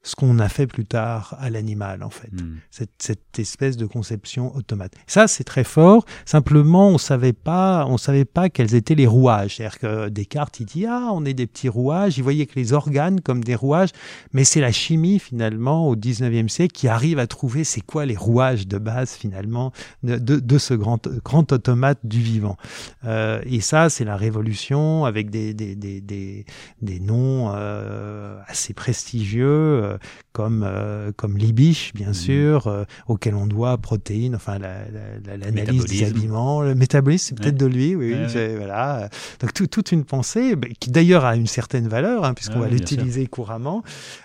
[0.02, 2.32] ce qu'on a fait plus tard à l'animal, en fait.
[2.32, 2.56] Hmm.
[2.70, 4.92] Cette, cette, espèce de conception automate.
[5.06, 6.04] Ça, c'est très fort.
[6.24, 9.56] Simplement, on savait pas, on savait pas quels étaient les rouages.
[9.56, 12.16] C'est-à-dire que Descartes, il dit, ah, on est des petits rouages.
[12.16, 13.90] Il voyait que les organes comme des rouages.
[14.32, 18.16] Mais c'est la chimie, finalement, au 19e siècle, qui arrive à trouver c'est quoi les
[18.16, 22.56] rouages de base, finalement, de, de, ce grand, grand automate du vivant.
[23.04, 26.46] Euh, et ça, c'est la révolution avec des, des, des, des,
[26.80, 29.89] des noms euh, assez prestigieux
[30.32, 32.14] comme euh, comme Libiche, bien mmh.
[32.14, 37.66] sûr, euh, auquel on doit protéines, enfin l'analyse des aliments, le métabolisme, c'est peut-être de
[37.66, 38.14] lui, oui,
[38.56, 39.08] voilà.
[39.40, 43.26] Donc toute une pensée bah, qui d'ailleurs a une certaine valeur, hein, puisqu'on va l'utiliser
[43.26, 43.82] couramment.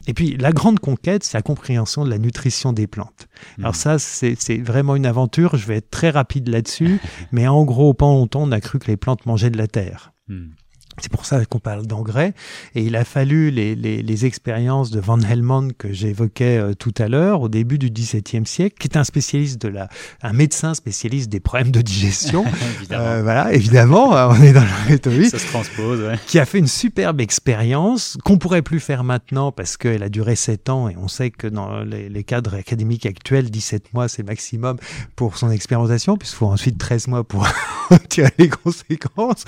[0.07, 3.27] Et puis la grande conquête, c'est la compréhension de la nutrition des plantes.
[3.59, 3.75] Alors mmh.
[3.75, 5.55] ça, c'est vraiment une aventure.
[5.55, 6.99] Je vais être très rapide là-dessus,
[7.31, 10.11] mais en gros, pendant longtemps, on a cru que les plantes mangeaient de la terre.
[10.27, 10.45] Mmh.
[11.01, 12.33] C'est pour ça qu'on parle d'engrais.
[12.73, 16.93] Et il a fallu les, les, les expériences de Van Helmont que j'évoquais euh, tout
[16.97, 19.89] à l'heure, au début du XVIIe siècle, qui est un spécialiste de la,
[20.21, 22.45] un médecin spécialiste des problèmes de digestion.
[22.91, 26.17] euh, voilà, évidemment, euh, on est dans la Ça se transpose, ouais.
[26.27, 30.35] Qui a fait une superbe expérience qu'on pourrait plus faire maintenant parce qu'elle a duré
[30.35, 34.23] 7 ans et on sait que dans les, les cadres académiques actuels, 17 mois c'est
[34.23, 34.77] maximum
[35.15, 37.47] pour son expérimentation, puisqu'il faut ensuite 13 mois pour
[38.09, 39.43] tirer les conséquences.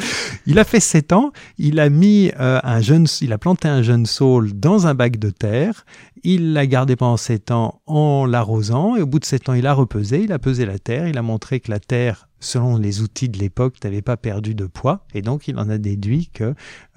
[0.45, 3.81] Il a fait 7 ans il a mis euh, un jeune, il a planté un
[3.81, 5.85] jeune saule dans un bac de terre.
[6.23, 9.67] Il l'a gardé pendant sept ans en l'arrosant et au bout de sept ans, il
[9.67, 13.01] a repesé, il a pesé la terre, il a montré que la terre, selon les
[13.01, 16.43] outils de l'époque, n'avait pas perdu de poids et donc il en a déduit que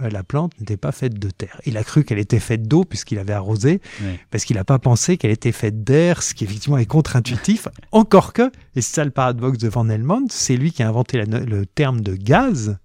[0.00, 1.60] euh, la plante n'était pas faite de terre.
[1.66, 3.80] Il a cru qu'elle était faite d'eau puisqu'il avait arrosé,
[4.30, 7.68] parce qu'il n'a pas pensé qu'elle était faite d'air, ce qui effectivement est contre-intuitif.
[7.92, 11.22] Encore que, et c'est ça le paradoxe de Van Helmont, c'est lui qui a inventé
[11.24, 12.78] le terme de gaz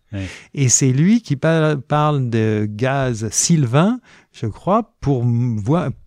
[0.54, 4.00] et c'est lui qui parle de gaz sylvain
[4.36, 5.26] je crois, pour,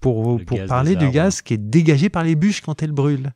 [0.01, 3.33] pour, pour parler du gaz qui est dégagé par les bûches quand elles brûlent.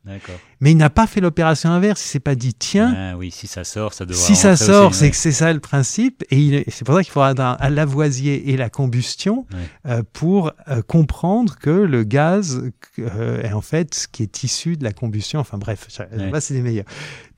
[0.60, 2.04] Mais il n'a pas fait l'opération inverse.
[2.04, 2.94] Il s'est pas dit, tiens.
[2.96, 5.60] Ah oui, si ça sort, ça devrait Si ça sort, c'est que c'est ça le
[5.60, 6.24] principe.
[6.30, 9.46] Et c'est pour ça qu'il faudra à Lavoisier et la combustion
[9.86, 12.62] euh, pour euh, comprendre que le gaz
[12.98, 15.40] euh, est en fait ce qui est issu de la combustion.
[15.40, 16.86] Enfin bref, là, c'est les meilleurs.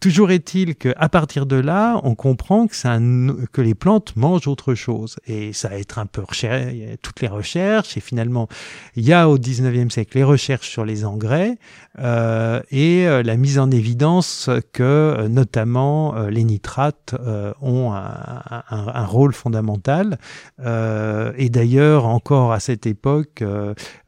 [0.04, 5.16] Toujours est-il qu'à partir de là, on comprend que, que les plantes mangent autre chose.
[5.26, 7.96] Et ça va être un peu recherché, toutes les recherches.
[7.96, 8.46] Et finalement,
[8.96, 11.56] il y a au 19e siècle les recherches sur les engrais
[12.00, 17.14] euh, et euh, la mise en évidence que euh, notamment les nitrates
[17.62, 20.18] ont un, rôle fondamental.
[20.60, 23.42] et d'ailleurs, encore à cette époque,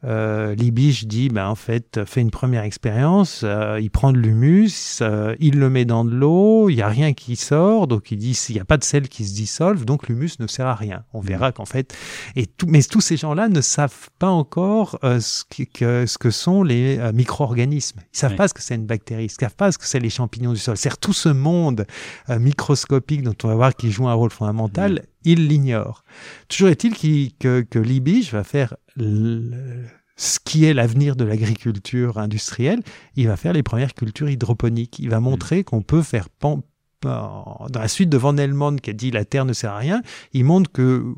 [0.03, 3.43] Libiche dit, ben, en fait, fait une première expérience,
[3.79, 5.01] il prend de l'humus,
[5.39, 8.35] il le met dans de l'eau, il n'y a rien qui sort, donc il dit
[8.35, 11.03] s'il n'y a pas de sel qui se dissolve, donc l'humus ne sert à rien.
[11.13, 11.25] On mmh.
[11.25, 11.95] verra qu'en fait,
[12.35, 16.29] et tout, mais tous ces gens-là ne savent pas encore euh, ce, que, ce que
[16.29, 18.01] sont les euh, micro-organismes.
[18.13, 20.09] Ils savent pas ce que c'est une bactérie, ils savent pas ce que c'est les
[20.09, 20.77] champignons du sol.
[20.77, 21.87] C'est tout ce monde
[22.29, 24.99] euh, microscopique dont on va voir qui joue un rôle fondamental, mmh.
[25.25, 26.03] ils l'ignorent.
[26.49, 26.93] Toujours est-il
[27.39, 28.75] que, que Libige va faire
[30.17, 32.81] ce qui est l'avenir de l'agriculture industrielle,
[33.15, 34.99] il va faire les premières cultures hydroponiques.
[34.99, 36.63] Il va montrer qu'on peut faire dans
[37.73, 40.01] la suite de Van Helmont qui a dit la terre ne sert à rien,
[40.33, 41.13] il montre que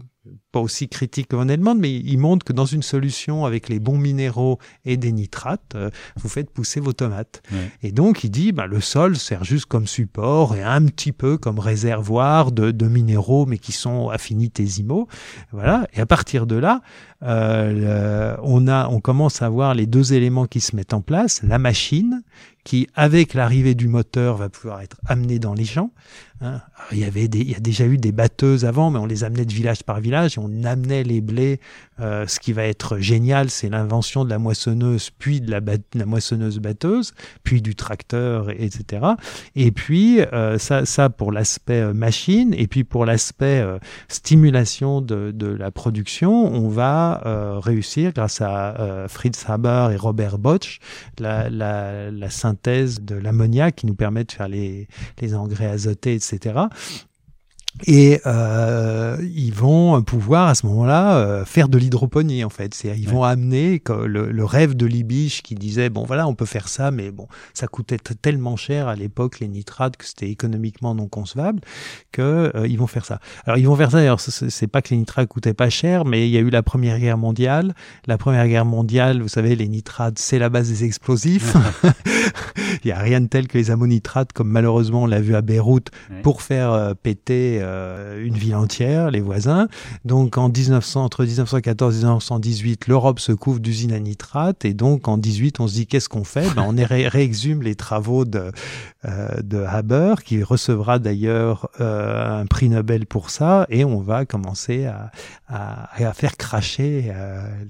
[0.52, 3.80] pas aussi critique que Van Helmont, mais il montre que dans une solution avec les
[3.80, 7.42] bons minéraux et des nitrates, euh, vous faites pousser vos tomates.
[7.84, 11.38] Et donc il dit, bah, le sol sert juste comme support et un petit peu
[11.38, 15.08] comme réservoir de, de minéraux, mais qui sont affinitésimaux.
[15.52, 15.88] Voilà.
[15.94, 16.82] Et à partir de là,
[17.24, 21.42] euh, on a, on commence à voir les deux éléments qui se mettent en place
[21.44, 22.24] la machine
[22.64, 25.92] qui, avec l'arrivée du moteur, va pouvoir être amenée dans les champs.
[26.42, 26.62] Hein.
[26.92, 29.24] il y avait des, il y a déjà eu des batteuses avant, mais on les
[29.24, 31.60] amenait de village par village on amenait les blés.
[31.99, 36.60] Euh, ce qui va être génial, c'est l'invention de la moissonneuse, puis de la, moissonneuse
[36.60, 39.06] batteuse, puis du tracteur, etc.
[39.56, 43.65] Et puis euh, ça, ça pour l'aspect euh, machine, et puis pour l'aspect
[44.08, 50.80] stimulation de, la production, on va réussir grâce à Fritz Haber et Robert Bosch
[51.17, 54.88] la, synthèse de l'ammoniac qui nous permet de faire les
[55.36, 56.67] engrais azotés, etc.
[57.88, 62.74] Et euh, ils vont pouvoir à ce moment-là euh, faire de l'hydroponie en fait.
[62.74, 66.46] C'est ils vont amener le, le, rêve de Libiche qui disait bon voilà on peut
[66.46, 70.96] faire ça mais bon ça coûtait tellement cher à l'époque les nitrates que c'était économiquement
[70.96, 71.62] non concevable
[72.12, 73.20] que euh, ils vont faire ça.
[73.46, 73.98] Alors ils vont faire ça.
[73.98, 76.63] D'ailleurs c'est pas que les nitrates coûtaient pas cher mais il y a eu la
[76.63, 77.74] première guerre mondiale.
[78.08, 81.56] La première guerre mondiale vous savez les nitrates c'est la base des explosifs.
[82.84, 85.42] il y a rien de tel que les ammonitrates comme malheureusement on l'a vu à
[85.42, 85.89] Beyrouth
[86.24, 89.68] pour faire euh, péter euh, une ville entière, les voisins.
[90.06, 95.08] Donc en 1900, entre 1914 et 1918, l'Europe se couvre d'usines à nitrate et donc
[95.08, 96.48] en 18, on se dit qu'est-ce qu'on fait?
[96.56, 98.52] Ben, On réexhume les travaux de,
[99.06, 104.26] euh, de Haber, qui recevra d'ailleurs euh, un prix Nobel pour ça, et on va
[104.26, 105.12] commencer à,
[105.48, 107.12] à, à faire cracher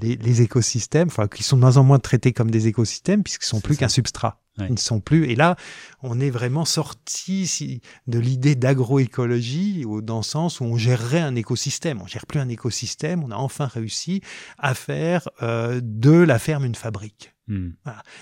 [0.01, 3.47] les, les, écosystèmes, enfin qui sont de moins en moins traités comme des écosystèmes puisqu'ils
[3.47, 4.39] sont plus qu'un substrat.
[4.67, 5.29] Ils ne sont plus.
[5.29, 5.55] Et là,
[6.01, 12.01] on est vraiment sorti de l'idée d'agroécologie, dans le sens où on gérerait un écosystème.
[12.01, 13.23] On gère plus un écosystème.
[13.23, 14.21] On a enfin réussi
[14.57, 17.33] à faire euh, de la ferme une fabrique.
[17.49, 17.69] Hmm.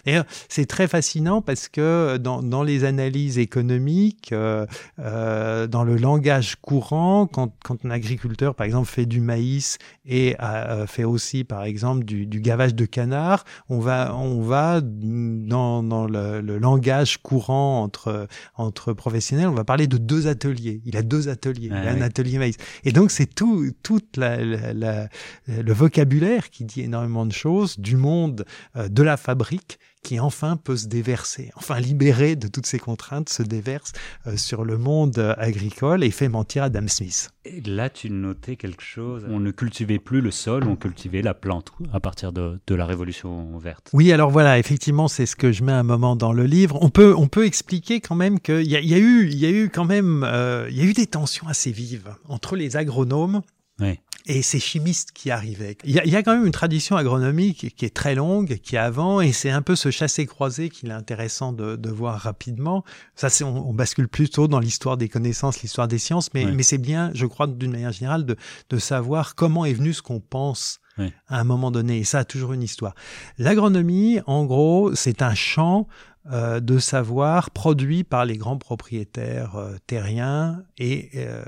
[0.06, 4.66] D'ailleurs, c'est très fascinant parce que dans, dans les analyses économiques, euh,
[5.00, 10.38] euh, dans le langage courant, quand, quand, un agriculteur, par exemple, fait du maïs et
[10.42, 15.84] euh, fait aussi, par exemple, du, du, gavage de canard, on va, on va dans,
[15.84, 20.82] dans le, le, langage courant entre, entre professionnels, on va parler de deux ateliers.
[20.86, 21.68] Il a deux ateliers.
[21.68, 22.56] il a un atelier maïs.
[22.86, 24.38] Et donc, c'est tout, toute la,
[24.74, 25.10] la,
[25.48, 28.46] le vocabulaire qui dit énormément de choses du monde
[28.78, 33.28] euh, de la fabrique qui enfin peut se déverser, enfin libéré de toutes ces contraintes,
[33.28, 33.92] se déverse
[34.26, 37.32] euh, sur le monde euh, agricole et fait mentir Adam Smith.
[37.44, 39.26] Et là, tu notais quelque chose.
[39.30, 43.58] On ne cultivait plus le sol, on cultivait la plante à partir de, la révolution
[43.58, 43.90] verte.
[43.92, 46.78] Oui, alors voilà, effectivement, c'est ce que je mets un moment dans le livre.
[46.82, 49.50] On peut, on peut expliquer quand même qu'il y, y, a eu, il y a
[49.50, 53.42] eu quand même, euh, il y a eu des tensions assez vives entre les agronomes.
[53.80, 55.78] Oui et ces chimistes qui arrivaient.
[55.86, 58.58] Il y, a, il y, a, quand même une tradition agronomique qui est très longue,
[58.62, 62.20] qui est avant, et c'est un peu ce chassé-croisé qu'il est intéressant de, de, voir
[62.20, 62.84] rapidement.
[63.16, 66.64] Ça, c'est, on, on, bascule plutôt dans l'histoire des connaissances, l'histoire des sciences, mais, mais
[66.64, 68.36] c'est bien, je crois, d'une manière générale, de,
[68.70, 70.82] de savoir comment est venu ce qu'on pense
[71.28, 72.00] à un moment donné.
[72.00, 72.96] Et ça a toujours une histoire.
[73.38, 75.88] L'agronomie, en gros, c'est un champ
[76.32, 81.42] euh, de savoir produit par les grands propriétaires euh, terriens et euh,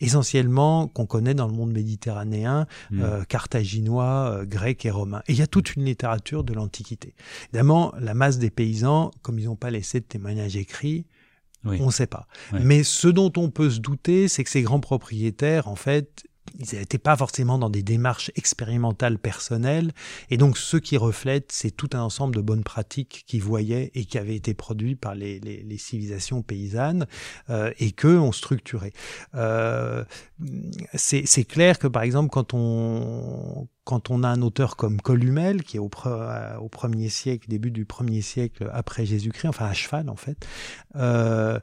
[0.00, 3.24] essentiellement qu'on connaît dans le monde méditerranéen, mm.
[3.28, 5.22] carthaginois, grec et romain.
[5.28, 7.14] Et il y a toute une littérature de l'Antiquité.
[7.52, 11.04] Évidemment, la masse des paysans, comme ils n'ont pas laissé de témoignages écrits,
[11.64, 12.26] on ne sait pas.
[12.52, 16.24] Mais ce dont on peut se douter, c'est que ces grands propriétaires, en fait,
[16.58, 19.92] ils n'étaient pas forcément dans des démarches expérimentales personnelles,
[20.30, 24.04] et donc ce qui reflète, c'est tout un ensemble de bonnes pratiques qu'ils voyaient et
[24.04, 27.06] qui avaient été produits par les, les, les civilisations paysannes
[27.50, 28.92] euh, et qu'eux ont structuré.
[29.34, 30.04] Euh,
[30.94, 35.76] c'est clair que par exemple quand on quand on a un auteur comme Columel, qui
[35.76, 35.90] est au,
[36.60, 40.46] au premier siècle, début du premier siècle après Jésus-Christ, enfin à cheval en fait,
[40.96, 41.58] euh,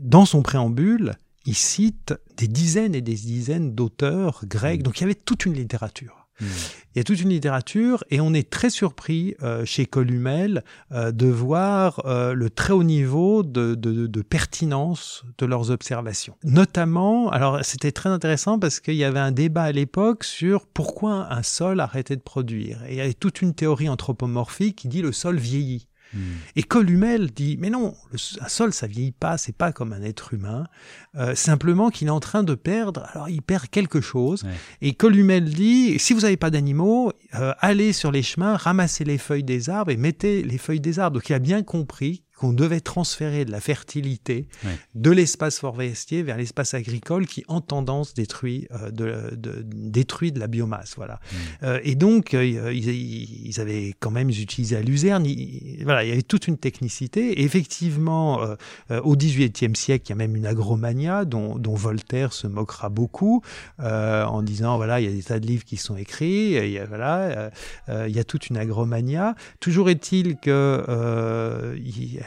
[0.00, 4.80] dans son préambule, il cite des dizaines et des dizaines d'auteurs grecs.
[4.80, 4.82] Mm.
[4.82, 6.22] Donc il y avait toute une littérature.
[6.40, 6.46] Mm.
[6.94, 11.10] Il y a toute une littérature et on est très surpris euh, chez Columel euh,
[11.10, 16.36] de voir euh, le très haut niveau de, de, de, pertinence de leurs observations.
[16.44, 21.32] Notamment, alors c'était très intéressant parce qu'il y avait un débat à l'époque sur pourquoi
[21.32, 22.82] un sol arrêtait de produire.
[22.86, 25.86] Et il y avait toute une théorie anthropomorphique qui dit le sol vieillit.
[26.12, 26.18] Hmm.
[26.56, 30.02] Et Columel dit mais non, le, un sol ça vieillit pas, c'est pas comme un
[30.02, 30.66] être humain.
[31.16, 33.06] Euh, simplement qu'il est en train de perdre.
[33.12, 34.44] Alors il perd quelque chose.
[34.80, 39.18] Et Columel dit si vous n'avez pas d'animaux, euh, allez sur les chemins, ramassez les
[39.18, 41.14] feuilles des arbres et mettez les feuilles des arbres.
[41.18, 44.48] Donc il a bien compris qu'on devait transférer de la fertilité
[44.96, 50.40] de l'espace forestier vers l'espace agricole qui, en tendance, détruit, euh, de, de, détruit de
[50.40, 50.94] la biomasse.
[50.96, 51.14] Voilà.
[51.14, 51.36] Mmh.
[51.62, 52.88] Euh, et donc, euh, ils,
[53.46, 55.24] ils, avaient quand même utilisé à luzerne.
[55.84, 57.40] voilà, il y avait toute une technicité.
[57.40, 58.40] Et effectivement,
[58.90, 63.42] au XVIIIe siècle, il y a même une agromania dont, dont Voltaire se moquera beaucoup
[63.78, 66.54] en disant voilà, il y a des tas de livres qui sont écrits.
[66.54, 67.50] Il y a, voilà,
[67.88, 69.36] il y a toute une agromania.
[69.60, 72.20] Toujours est-il que il,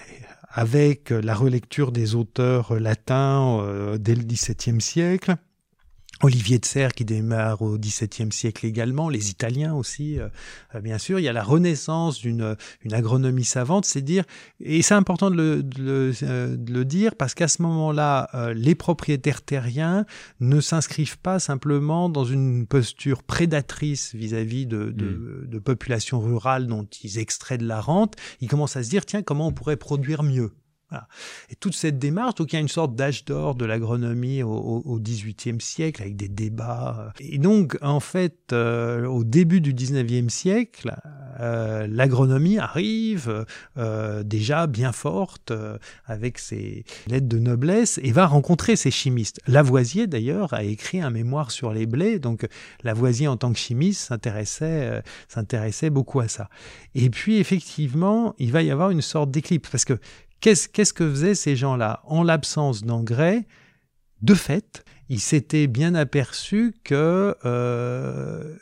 [0.50, 5.36] avec la relecture des auteurs latins euh, dès le XVIIe siècle,
[6.22, 10.28] Olivier de Serres qui démarre au XVIIe siècle également, les Italiens aussi, euh,
[10.74, 11.20] euh, bien sûr.
[11.20, 14.24] Il y a la renaissance d'une une agronomie savante, c'est dire,
[14.60, 20.06] et c'est important de le, de le, dire parce qu'à ce moment-là, les propriétaires terriens
[20.40, 25.48] ne s'inscrivent pas simplement dans une posture prédatrice vis-à-vis de, de, mm.
[25.48, 28.16] de populations rurales dont ils extraient de la rente.
[28.42, 30.52] Ils commencent à se dire, tiens, comment on pourrait produire mieux?
[31.50, 35.00] Et toute cette démarche, donc il y a une sorte d'âge d'or de l'agronomie au
[35.00, 37.14] XVIIIe siècle avec des débats.
[37.20, 40.96] Et donc, en fait, euh, au début du XIXe siècle,
[41.40, 43.46] euh, l'agronomie arrive
[43.78, 45.52] euh, déjà bien forte
[46.06, 49.42] avec ses lettres de noblesse et va rencontrer ses chimistes.
[49.48, 52.20] Lavoisier, d'ailleurs, a écrit un mémoire sur les blés.
[52.20, 52.48] Donc,
[52.84, 56.50] Lavoisier, en tant que chimiste, s'intéressait s'intéressait beaucoup à ça.
[56.94, 60.00] Et puis, effectivement, il va y avoir une sorte d'éclipse parce que
[60.42, 62.02] Qu'est-ce que faisaient ces gens-là?
[62.06, 63.48] En l'absence d'engrais,
[64.22, 68.56] de fait, ils s'étaient bien aperçus que euh,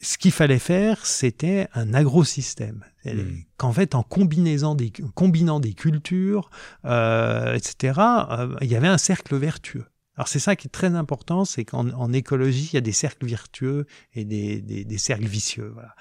[0.00, 2.84] ce qu'il fallait faire, c'était un agrosystème.
[3.04, 3.38] Hmm.
[3.56, 6.50] Qu'en fait, en combinaison des, combinant des cultures,
[6.84, 9.86] euh, etc., euh, il y avait un cercle vertueux.
[10.16, 13.26] Alors c'est ça qui est très important, c'est qu'en écologie, il y a des cercles
[13.26, 15.70] vertueux et des, des, cercles vicieux.
[15.74, 15.94] Voilà.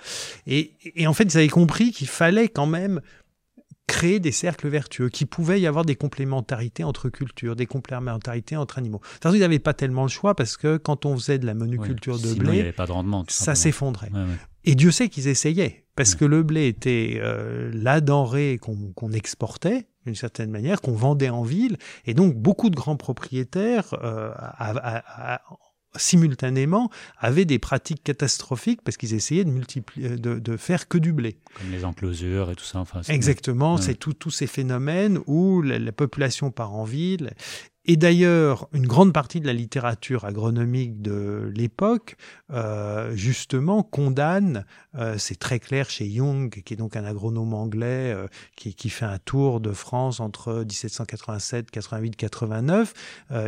[0.47, 3.01] Et, et, en fait, ils avaient compris qu'il fallait quand même
[3.87, 8.77] créer des cercles vertueux, qui pouvaient y avoir des complémentarités entre cultures, des complémentarités entre
[8.77, 9.01] animaux.
[9.23, 12.19] De ils n'avaient pas tellement le choix parce que quand on faisait de la monoculture
[12.19, 14.11] de blé, pas de rendement, ça s'effondrait.
[14.63, 19.87] Et Dieu sait qu'ils essayaient, parce que le blé était euh, la denrée qu'on exportait,
[20.05, 24.31] d'une certaine manière, qu'on vendait en ville, et donc beaucoup de grands propriétaires euh,
[25.97, 31.13] simultanément avaient des pratiques catastrophiques parce qu'ils essayaient de multiplier, de, de, faire que du
[31.13, 31.37] blé.
[31.57, 32.79] Comme les enclosures et tout ça.
[32.79, 37.31] Enfin, Exactement, c'est tous ces phénomènes où la, population part en ville
[37.87, 42.15] et d'ailleurs, une grande partie de la littérature agronomique de l'époque,
[42.51, 44.65] euh, justement, condamne,
[44.97, 48.89] euh, c'est très clair chez Young, qui est donc un agronome anglais, euh, qui, qui,
[48.89, 52.93] fait un tour de France entre 1787, 88, 89,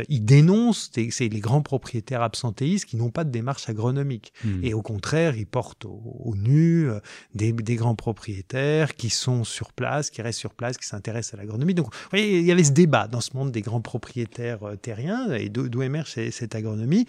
[0.08, 4.32] il dénonce c'est les grands propriétaires absentéistes qui n'ont pas de démarche agronomique.
[4.44, 4.62] Hmm.
[4.62, 6.88] Et au contraire, il porte au, nu
[7.34, 11.36] des, des, grands propriétaires qui sont sur place, qui restent sur place, qui s'intéressent à
[11.38, 11.74] l'agronomie.
[11.74, 14.76] Donc, vous voyez, il y avait ce débat dans ce monde des grands propriétaires euh,
[14.76, 17.06] terriens et d'où émerge cette agronomie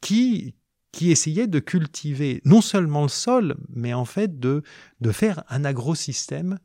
[0.00, 0.54] qui
[0.92, 4.62] qui essayait de cultiver non seulement le sol, mais en fait de,
[5.00, 6.58] de faire un agrosystème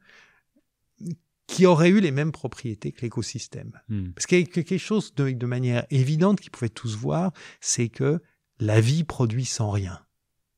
[1.48, 3.72] qui aurait eu les mêmes propriétés que l'écosystème.
[3.88, 4.10] Hmm.
[4.12, 7.32] Parce qu'il y a quelque chose de, de manière évidente qu'ils pouvaient tous voir,
[7.62, 8.22] c'est que
[8.60, 10.02] la vie produit sans rien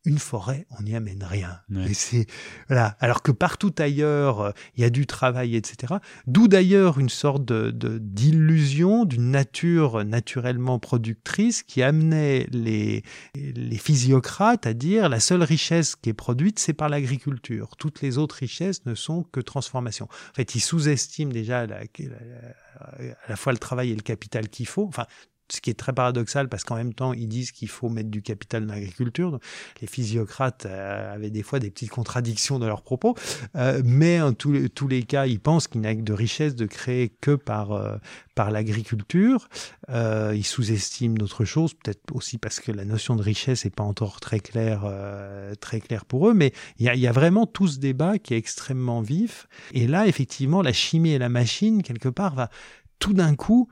[0.05, 1.59] une forêt, on n'y amène rien.
[1.93, 2.25] c'est
[2.67, 2.95] voilà.
[2.99, 5.95] Alors que partout ailleurs, euh, il y a du travail, etc.
[6.25, 13.03] D'où d'ailleurs une sorte de d'illusion d'une nature naturellement productrice qui amenait les
[13.35, 17.75] les physiocrates à dire la seule richesse qui est produite, c'est par l'agriculture.
[17.77, 20.05] Toutes les autres richesses ne sont que transformation.
[20.31, 21.79] En fait, ils sous-estiment déjà la,
[22.79, 24.85] à la fois le travail et le capital qu'il faut.
[24.85, 25.05] Enfin,
[25.51, 28.21] ce qui est très paradoxal parce qu'en même temps, ils disent qu'il faut mettre du
[28.21, 29.39] capital dans l'agriculture.
[29.81, 33.15] Les physiocrates euh, avaient des fois des petites contradictions dans leurs propos,
[33.55, 37.09] euh, mais en tous, les cas, ils pensent qu'il n'y a de richesse de créer
[37.09, 37.97] que par, euh,
[38.35, 39.49] par l'agriculture.
[39.89, 44.19] ils sous-estiment d'autres choses, peut-être aussi parce que la notion de richesse n'est pas encore
[44.19, 44.89] très claire,
[45.59, 48.33] très claire pour eux, mais il y a, y a vraiment tout ce débat qui
[48.33, 49.47] est extrêmement vif.
[49.73, 52.49] Et là, effectivement, la chimie et la machine, quelque part, va
[52.99, 53.69] tout d'un coup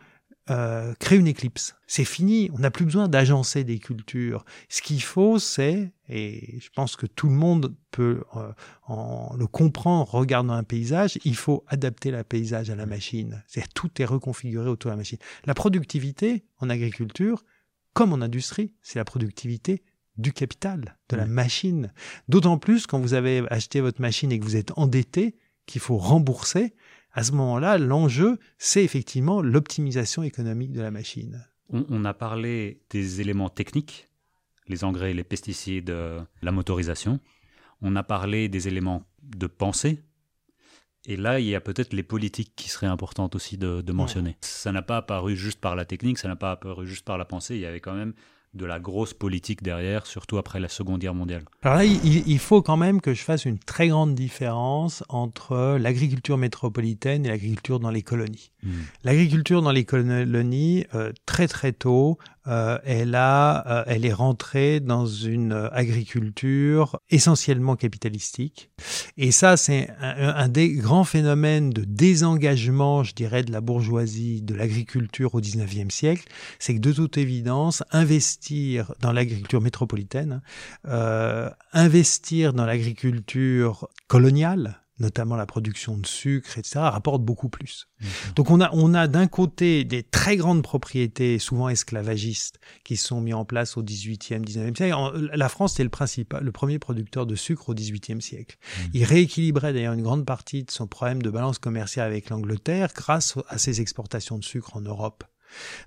[0.49, 1.75] euh, créer une éclipse.
[1.87, 4.45] C'est fini, on n'a plus besoin d'agencer des cultures.
[4.69, 8.51] Ce qu'il faut, c'est, et je pense que tout le monde peut euh,
[8.87, 13.43] en le comprendre en regardant un paysage, il faut adapter le paysage à la machine.
[13.47, 15.19] C'est tout est reconfiguré autour de la machine.
[15.45, 17.43] La productivité en agriculture,
[17.93, 19.83] comme en industrie, c'est la productivité
[20.17, 21.91] du capital, de la machine.
[22.29, 25.35] D'autant plus quand vous avez acheté votre machine et que vous êtes endetté,
[25.65, 26.73] qu'il faut rembourser,
[27.17, 31.43] à ce moment-là, l'enjeu, c'est effectivement l'optimisation économique de la machine.
[31.69, 34.07] On, a parlé des éléments techniques,
[34.67, 37.19] les engrais, les pesticides, euh, la motorisation.
[37.81, 40.03] On a parlé des éléments de pensée.
[41.07, 44.37] Et là, il y a peut-être les politiques qui seraient importantes aussi de, mentionner.
[44.41, 47.25] Ça n'a pas apparu juste par la technique, ça n'a pas apparu juste par la
[47.25, 47.55] pensée.
[47.55, 48.13] Il y avait quand même
[48.53, 51.43] de la grosse politique derrière, surtout après la Seconde Guerre mondiale.
[51.61, 56.37] Alors là, il, faut quand même que je fasse une très grande différence entre l'agriculture
[56.37, 58.51] métropolitaine et l'agriculture dans les colonies.
[58.63, 58.71] Hmm.
[59.03, 62.17] L'agriculture dans les colonies, euh, très très tôt,
[62.47, 68.69] euh, elle a, euh, elle est rentrée dans une agriculture essentiellement capitalistique.
[69.17, 74.53] Et ça, c'est un, des grands phénomènes de désengagement, je dirais, de la bourgeoisie de
[74.53, 76.27] l'agriculture au 19e siècle.
[76.59, 80.41] C'est que de toute évidence, investir dans l'agriculture métropolitaine,
[80.87, 87.87] euh, investir dans l'agriculture coloniale, notamment la production de sucre, etc., rapporte beaucoup plus.
[88.35, 93.21] Donc on a, on a d'un côté des très grandes propriétés, souvent esclavagistes, qui sont
[93.21, 95.29] mis en place au 18e, 19e siècle.
[95.33, 98.57] La France était le principal, le premier producteur de sucre au 18e siècle.
[98.59, 98.81] Mmh.
[98.93, 103.37] Il rééquilibrait d'ailleurs une grande partie de son problème de balance commerciale avec l'Angleterre grâce
[103.49, 105.23] à ses exportations de sucre en Europe.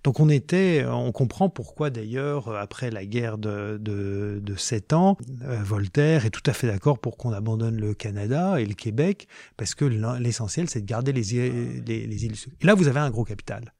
[0.04, 5.16] Donc on était, on comprend pourquoi d'ailleurs après la guerre de, de, de 7 ans,
[5.42, 9.28] euh, Voltaire est tout à fait d'accord pour qu'on abandonne le Canada et le Québec
[9.56, 11.22] parce que l'essentiel c'est de garder les,
[11.86, 12.34] les, les îles.
[12.60, 13.72] Et là vous avez un gros capital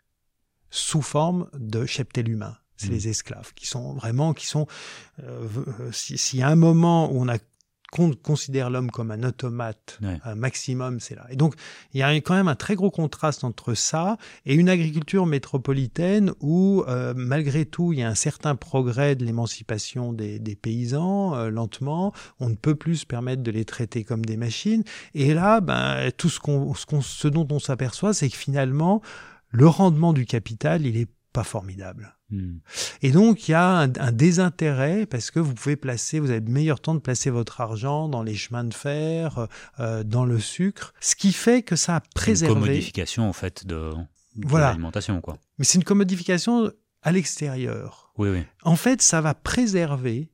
[0.71, 2.93] sous forme de cheptel humain c'est mmh.
[2.93, 4.67] les esclaves qui sont vraiment qui sont
[5.23, 5.47] euh,
[5.93, 7.37] s'il y a un moment où on a
[7.91, 11.27] qu'on considère l'homme comme un automate, un maximum, c'est là.
[11.31, 11.55] Et donc,
[11.93, 14.17] il y a quand même un très gros contraste entre ça
[14.47, 19.25] et une agriculture métropolitaine où, euh, malgré tout, il y a un certain progrès de
[19.25, 22.13] l'émancipation des, des, paysans, euh, lentement.
[22.39, 24.85] On ne peut plus se permettre de les traiter comme des machines.
[25.15, 29.03] Et là, ben, tout ce, qu'on, ce, qu'on, ce dont on s'aperçoit, c'est que finalement,
[29.51, 32.17] le rendement du capital, il est pas formidable.
[32.31, 32.59] Hmm.
[33.03, 36.51] Et donc, il y a un, désintérêt parce que vous pouvez placer, vous avez le
[36.51, 40.95] meilleur temps de placer votre argent dans les chemins de fer, euh, dans le sucre,
[41.01, 42.55] ce qui fait que ça a préservé.
[42.55, 43.93] Une commodification, en fait, de,
[44.53, 45.39] l'alimentation, quoi.
[45.59, 46.71] Mais c'est une commodification
[47.03, 48.13] à l'extérieur.
[48.19, 48.43] Oui, oui.
[48.63, 50.31] En fait, ça va préserver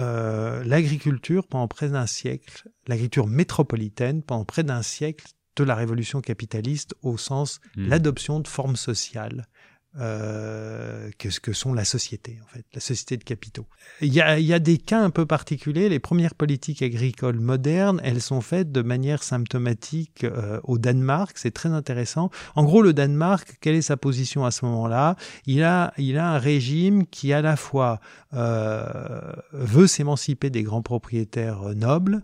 [0.00, 5.26] euh, l'agriculture pendant près d'un siècle, l'agriculture métropolitaine pendant près d'un siècle
[5.56, 7.88] de la révolution capitaliste au sens hmm.
[7.88, 9.48] l'adoption de formes sociales
[9.96, 13.66] euh, que ce que sont la société, en fait, la société de capitaux.
[14.02, 15.88] Il y, a, il y a des cas un peu particuliers.
[15.88, 21.38] Les premières politiques agricoles modernes, elles sont faites de manière symptomatique euh, au Danemark.
[21.38, 22.30] C'est très intéressant.
[22.54, 25.16] En gros, le Danemark, quelle est sa position à ce moment-là?
[25.46, 27.98] Il a, il a un régime qui à la fois
[28.34, 32.22] euh, veut s'émanciper des grands propriétaires nobles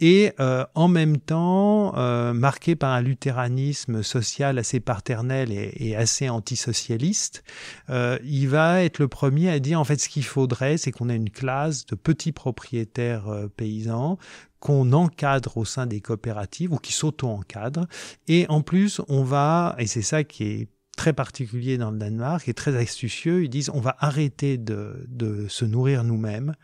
[0.00, 6.28] et euh, en même temps euh, marqué par un luthéranisme social assez paternel et, assez
[6.28, 7.44] antisocialiste,
[7.90, 11.08] euh, il va être le premier à dire en fait ce qu'il faudrait, c'est qu'on
[11.10, 14.18] ait une classe de petits propriétaires euh, paysans
[14.58, 17.86] qu'on encadre au sein des coopératives ou qui s'auto-encadrent.
[18.28, 22.46] Et en plus, on va, et c'est ça qui est très particulier dans le Danemark
[22.46, 26.54] et très astucieux, ils disent on va arrêter de, de se nourrir nous-mêmes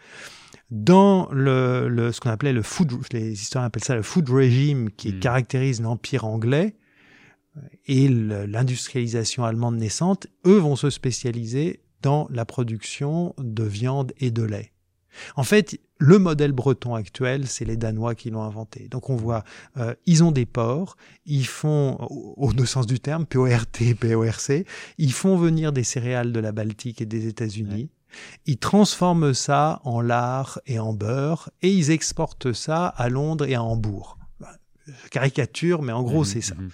[0.70, 4.90] dans le, le ce qu'on appelait le food, les historiens appellent ça le food regime
[4.90, 5.20] qui hmm.
[5.20, 6.76] caractérise l'empire anglais
[7.86, 14.42] et l'industrialisation allemande naissante, eux vont se spécialiser dans la production de viande et de
[14.42, 14.72] lait.
[15.34, 18.88] En fait, le modèle breton actuel, c'est les Danois qui l'ont inventé.
[18.88, 19.44] Donc on voit,
[19.78, 23.64] euh, ils ont des ports, ils font, au, deux sens du terme, PORT,
[23.98, 24.64] PORC,
[24.98, 27.88] ils font venir des céréales de la Baltique et des États-Unis.
[28.46, 33.54] Ils transforment ça en lard et en beurre et ils exportent ça à Londres et
[33.54, 34.18] à Hambourg.
[35.10, 36.54] Caricature, mais en gros, mmh, c'est ça.
[36.54, 36.70] Mmh.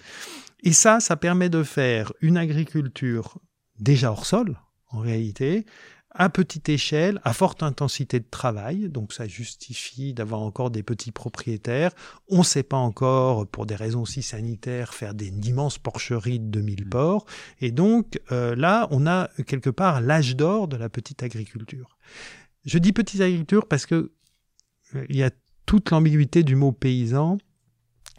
[0.64, 3.38] Et ça, ça permet de faire une agriculture
[3.78, 4.56] déjà hors sol,
[4.90, 5.66] en réalité,
[6.14, 11.12] à petite échelle, à forte intensité de travail, donc ça justifie d'avoir encore des petits
[11.12, 11.92] propriétaires.
[12.28, 16.46] On ne sait pas encore, pour des raisons aussi sanitaires, faire des immenses porcheries de
[16.46, 16.88] 2000 mmh.
[16.90, 17.26] porcs.
[17.60, 21.96] Et donc euh, là, on a quelque part l'âge d'or de la petite agriculture.
[22.64, 24.12] Je dis petite agriculture parce que
[24.94, 25.30] euh, il y a
[25.64, 27.38] toute l'ambiguïté du mot paysan.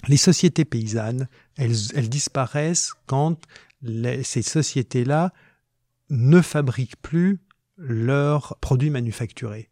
[0.08, 3.38] Les sociétés paysannes, elles, elles disparaissent quand
[4.24, 5.32] ces sociétés-là
[6.10, 7.40] ne fabriquent plus
[7.78, 9.70] leurs produits manufacturés.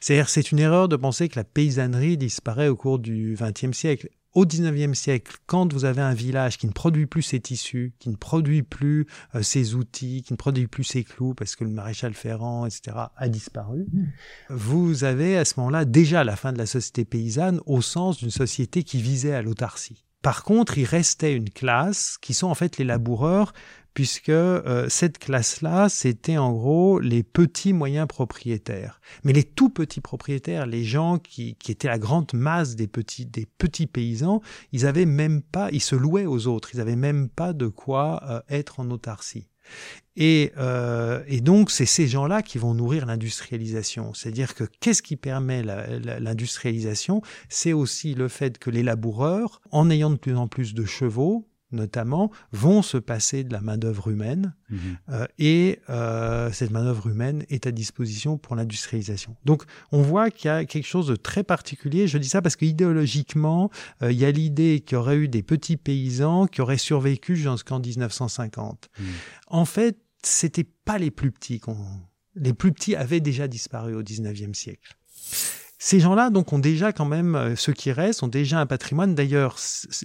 [0.00, 4.08] C'est-à-dire, c'est une erreur de penser que la paysannerie disparaît au cours du XXe siècle.
[4.34, 8.08] Au XIXe siècle, quand vous avez un village qui ne produit plus ses tissus, qui
[8.08, 11.70] ne produit plus euh, ses outils, qui ne produit plus ses clous parce que le
[11.70, 13.86] maréchal Ferrand, etc., a disparu,
[14.50, 18.30] vous avez à ce moment-là déjà la fin de la société paysanne au sens d'une
[18.30, 20.04] société qui visait à l'autarcie.
[20.20, 23.52] Par contre, il restait une classe qui sont en fait les laboureurs,
[23.94, 29.00] puisque euh, cette classe-là, c'était en gros les petits moyens propriétaires.
[29.22, 33.24] Mais les tout petits propriétaires, les gens qui, qui étaient la grande masse des petits,
[33.24, 34.42] des petits paysans,
[34.72, 38.20] ils avaient même pas, ils se louaient aux autres, ils avaient même pas de quoi
[38.28, 39.48] euh, être en autarcie.
[40.16, 44.12] Et, euh, et, donc, c'est ces gens-là qui vont nourrir l'industrialisation.
[44.14, 47.22] C'est-à-dire que qu'est-ce qui permet l'industrialisation?
[47.48, 51.48] C'est aussi le fait que les laboureurs, en ayant de plus en plus de chevaux,
[51.74, 54.78] notamment, vont se passer de la main-d'œuvre humaine mhm.
[55.10, 59.36] euh, et euh, cette main-d'œuvre humaine est à disposition pour l'industrialisation.
[59.44, 62.08] Donc, on voit qu'il y a quelque chose de très particulier.
[62.08, 63.70] Je dis ça parce qu'idéologiquement,
[64.02, 67.36] euh, il y a l'idée qu'il y aurait eu des petits paysans qui auraient survécu
[67.36, 68.88] jusqu'en 1950.
[68.98, 69.06] Mhm.
[69.48, 71.60] En fait, c'était pas les plus petits.
[72.34, 74.96] Les plus petits avaient déjà disparu au 19e siècle.
[75.86, 79.14] Ces gens-là, donc, ont déjà quand même, ceux qui restent, ont déjà un patrimoine.
[79.14, 79.58] D'ailleurs,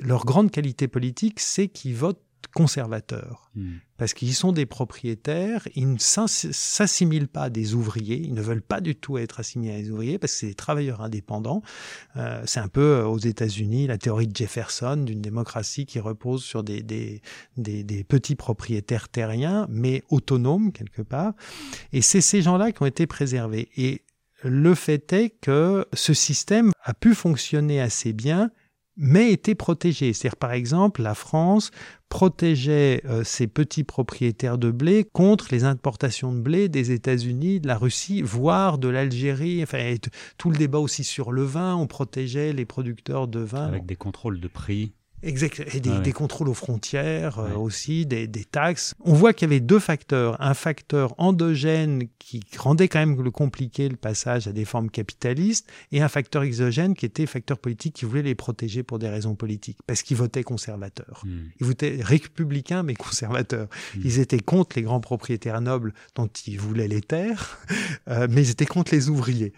[0.03, 2.21] leur grande qualité politique, c'est qu'ils votent
[2.53, 3.49] conservateurs.
[3.55, 3.75] Hmm.
[3.97, 8.61] Parce qu'ils sont des propriétaires, ils ne s'assimilent pas à des ouvriers, ils ne veulent
[8.61, 11.61] pas du tout être assimilés à des ouvriers parce que c'est des travailleurs indépendants.
[12.17, 16.43] Euh, c'est un peu euh, aux États-Unis la théorie de Jefferson d'une démocratie qui repose
[16.43, 17.21] sur des, des,
[17.55, 21.34] des, des, petits propriétaires terriens, mais autonomes quelque part.
[21.93, 23.69] Et c'est ces gens-là qui ont été préservés.
[23.77, 24.03] Et
[24.43, 28.51] le fait est que ce système a pu fonctionner assez bien
[28.99, 30.11] mais était protégé.
[30.11, 31.71] C'est-à-dire, par exemple, la France
[32.09, 37.67] protégeait euh, ses petits propriétaires de blé contre les importations de blé des États-Unis, de
[37.67, 39.63] la Russie, voire de l'Algérie.
[39.63, 39.95] Enfin,
[40.37, 43.67] tout le débat aussi sur le vin, on protégeait les producteurs de vin.
[43.67, 44.91] Avec des contrôles de prix.
[45.24, 45.63] Exact.
[45.74, 48.93] Et des, contrôles aux frontières euh, aussi, des, des, taxes.
[49.01, 50.39] On voit qu'il y avait deux facteurs.
[50.41, 55.67] Un facteur endogène qui rendait quand même le compliqué le passage à des formes capitalistes
[55.91, 59.36] et un facteur exogène qui était facteur politique qui voulait les protéger pour des raisons
[59.36, 61.24] politiques parce qu'ils votaient conservateurs.
[61.26, 61.47] Hmm.
[61.59, 63.67] Ils votaient républicains mais conservateurs.
[63.95, 64.01] Hmm.
[64.03, 67.59] Ils étaient contre les grands propriétaires nobles dont ils voulaient les terres,
[68.09, 69.53] euh, mais ils étaient contre les ouvriers.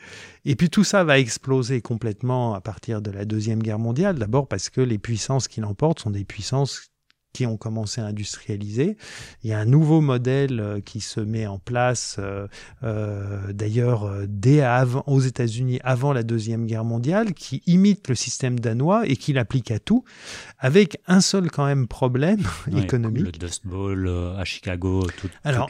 [0.45, 4.47] Et puis tout ça va exploser complètement à partir de la Deuxième Guerre mondiale, d'abord
[4.47, 6.91] parce que les puissances qui l'emportent sont des puissances
[7.34, 8.97] qui ont commencé à industrialiser.
[9.43, 12.47] Il y a un nouveau modèle euh, qui se met en place, euh,
[12.84, 18.60] euh, d'ailleurs dès avant, aux États-Unis avant la deuxième guerre mondiale, qui imite le système
[18.60, 20.04] danois et qui l'applique à tout,
[20.60, 22.41] avec un seul quand même problème
[22.78, 23.26] économique.
[23.26, 25.70] Le Dust Bowl à Chicago, tout, Alors,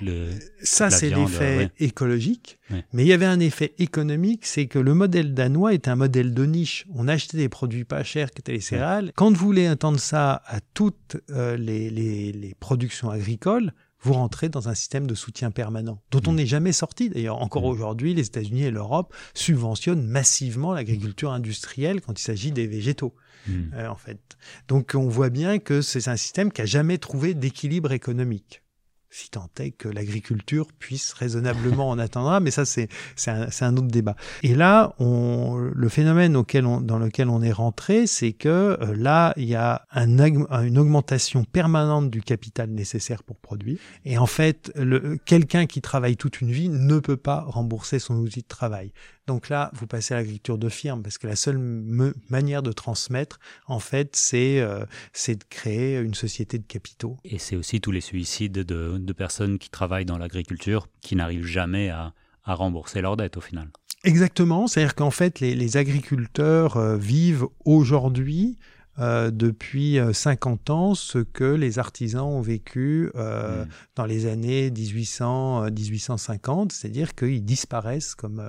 [0.64, 2.60] ça c'est l'effet écologique,
[2.93, 6.34] mais il y avait un effet économique, c'est que le modèle danois est un modèle
[6.34, 6.86] de niche.
[6.93, 9.11] On achetait des produits pas chers qui étaient les céréales.
[9.15, 15.07] Quand vous voulez entendre ça à toutes les, productions agricoles, vous rentrez dans un système
[15.07, 16.36] de soutien permanent, dont on mm.
[16.36, 17.09] n'est jamais sorti.
[17.09, 17.72] D'ailleurs, encore mm.
[17.72, 23.13] aujourd'hui, les États-Unis et l'Europe subventionnent massivement l'agriculture industrielle quand il s'agit des végétaux.
[23.47, 23.74] Mm.
[23.74, 24.19] Euh, en fait.
[24.67, 28.61] Donc on voit bien que c'est un système qui a jamais trouvé d'équilibre économique
[29.12, 32.88] si tant est que l'agriculture puisse raisonnablement en attendre, mais ça c'est
[33.28, 34.16] un, un, autre débat.
[34.41, 38.95] Et là, on, le phénomène auquel on, dans lequel on est rentré, c'est que euh,
[38.95, 43.78] là, il y a un, une augmentation permanente du capital nécessaire pour produire.
[44.05, 44.72] Et en fait,
[45.26, 48.93] quelqu'un qui travaille toute une vie ne peut pas rembourser son outil de travail.
[49.32, 51.58] Donc là, vous passez à l'agriculture de firme parce que la seule
[52.30, 57.16] manière de transmettre, en fait, c'est euh, c'est de créer une société de capitaux.
[57.24, 61.46] Et c'est aussi tous les suicides de, de personnes qui travaillent dans l'agriculture qui n'arrivent
[61.46, 62.14] jamais à,
[62.44, 63.70] à rembourser leurs dettes au final.
[64.04, 68.58] Exactement, c'est-à-dire qu'en fait, les, les agriculteurs euh, vivent aujourd'hui
[69.00, 73.68] euh, depuis 50 euh, ans ce que les artisans ont vécu euh, mmh.
[73.96, 78.44] dans les années 1800, 1850, c'est-à-dire qu'ils disparaissent comme,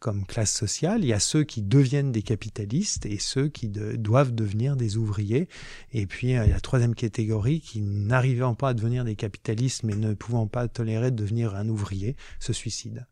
[0.00, 1.04] comme classe sociale.
[1.04, 5.48] Il y a ceux qui deviennent des capitalistes et ceux qui doivent devenir des ouvriers.
[5.92, 9.84] Et puis il y a la troisième catégorie qui, n'arrivant pas à devenir des capitalistes
[9.84, 13.06] mais ne pouvant pas tolérer de devenir un ouvrier, se suicide.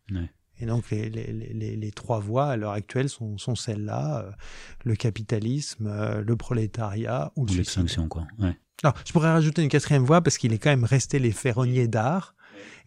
[0.61, 4.30] Et donc les, les, les, les, trois voies à l'heure actuelle sont, sont celles-là euh,
[4.84, 8.26] le capitalisme, euh, le prolétariat ou l'extinction, quoi.
[8.41, 8.57] Ouais.
[8.82, 11.89] Alors, je pourrais rajouter une quatrième voie parce qu'il est quand même resté les ferronniers
[11.89, 12.34] d'art.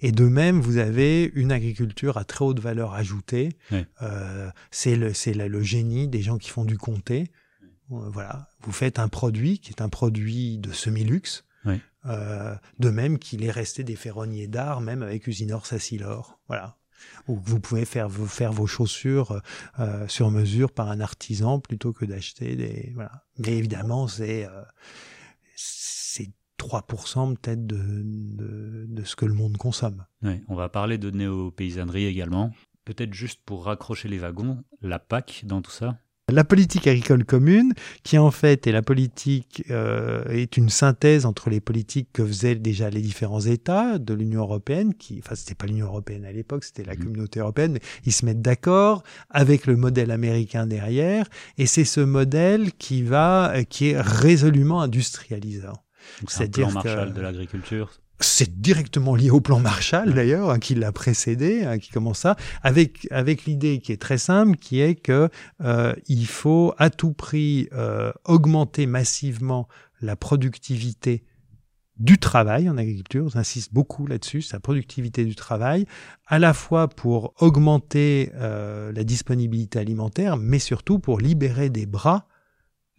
[0.01, 3.49] Et de même, vous avez une agriculture à très haute valeur ajoutée.
[4.01, 5.11] Euh, c'est le,
[5.47, 7.31] le génie des gens qui font du comté.
[7.91, 11.45] Euh, voilà, vous faites un produit qui est un produit de semi-luxe.
[12.07, 16.39] Euh, de même qu'il est resté des ferronniers d'art, même avec Usinor Sassilor.
[16.47, 16.77] Voilà
[17.27, 19.41] où vous pouvez faire, faire vos chaussures
[19.79, 23.25] euh, sur mesure par un artisan plutôt que d'acheter des voilà.
[23.39, 24.47] Mais évidemment, c'est
[26.61, 30.05] 3% peut-être de, de, de, ce que le monde consomme.
[30.21, 32.51] Oui, on va parler de néo-paysannerie également.
[32.85, 35.97] Peut-être juste pour raccrocher les wagons, la PAC dans tout ça
[36.31, 41.49] la politique agricole commune, qui en fait est la politique euh, est une synthèse entre
[41.49, 45.67] les politiques que faisaient déjà les différents États de l'Union européenne, qui, enfin c'était pas
[45.67, 47.03] l'Union européenne à l'époque, c'était la mmh.
[47.03, 52.01] communauté européenne, mais ils se mettent d'accord avec le modèle américain derrière, et c'est ce
[52.01, 55.83] modèle qui va, qui est résolument industrialisant.
[56.27, 57.91] C'est-à-dire Marshall de l'agriculture.
[58.19, 62.35] C'est directement lié au plan Marshall d'ailleurs, hein, qui l'a précédé, hein, qui commence ça,
[62.61, 65.29] avec avec l'idée qui est très simple, qui est que
[65.61, 69.67] euh, il faut à tout prix euh, augmenter massivement
[70.01, 71.23] la productivité
[72.01, 75.85] du travail en agriculture, j'insiste beaucoup là-dessus, sa productivité du travail,
[76.25, 82.27] à la fois pour augmenter euh, la disponibilité alimentaire, mais surtout pour libérer des bras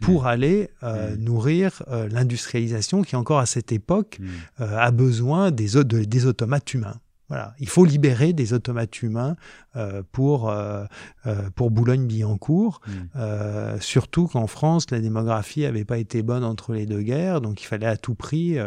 [0.02, 4.26] pour aller euh, nourrir euh, l'industrialisation qui encore à cette époque mm.
[4.60, 6.96] euh, a besoin des, des automates humains.
[7.32, 9.36] Voilà, il faut libérer des automates humains
[9.74, 10.84] euh, pour euh,
[11.26, 13.80] euh, pour Boulogne-Billancourt, mmh.
[13.80, 17.64] surtout qu'en France la démographie avait pas été bonne entre les deux guerres, donc il
[17.64, 18.58] fallait à tout prix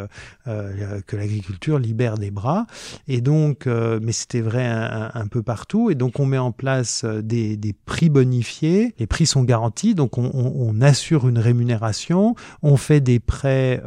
[0.45, 2.65] que l'agriculture libère des bras.
[3.07, 5.91] Et donc, mais c'était vrai un, peu partout.
[5.91, 10.17] Et donc on met en place des, des prix bonifiés, les prix sont garantis, donc
[10.17, 13.83] on, on, on assure une rémunération, on fait des prêts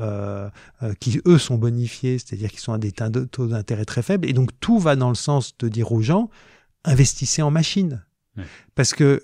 [1.00, 4.28] qui eux sont bonifiés, c'est-à-dire qu'ils sont à des taux d'intérêt très faibles.
[4.28, 6.28] Et donc tout va dans le sens de dire aux gens
[6.84, 8.04] investissez en machines.
[8.74, 9.22] Parce que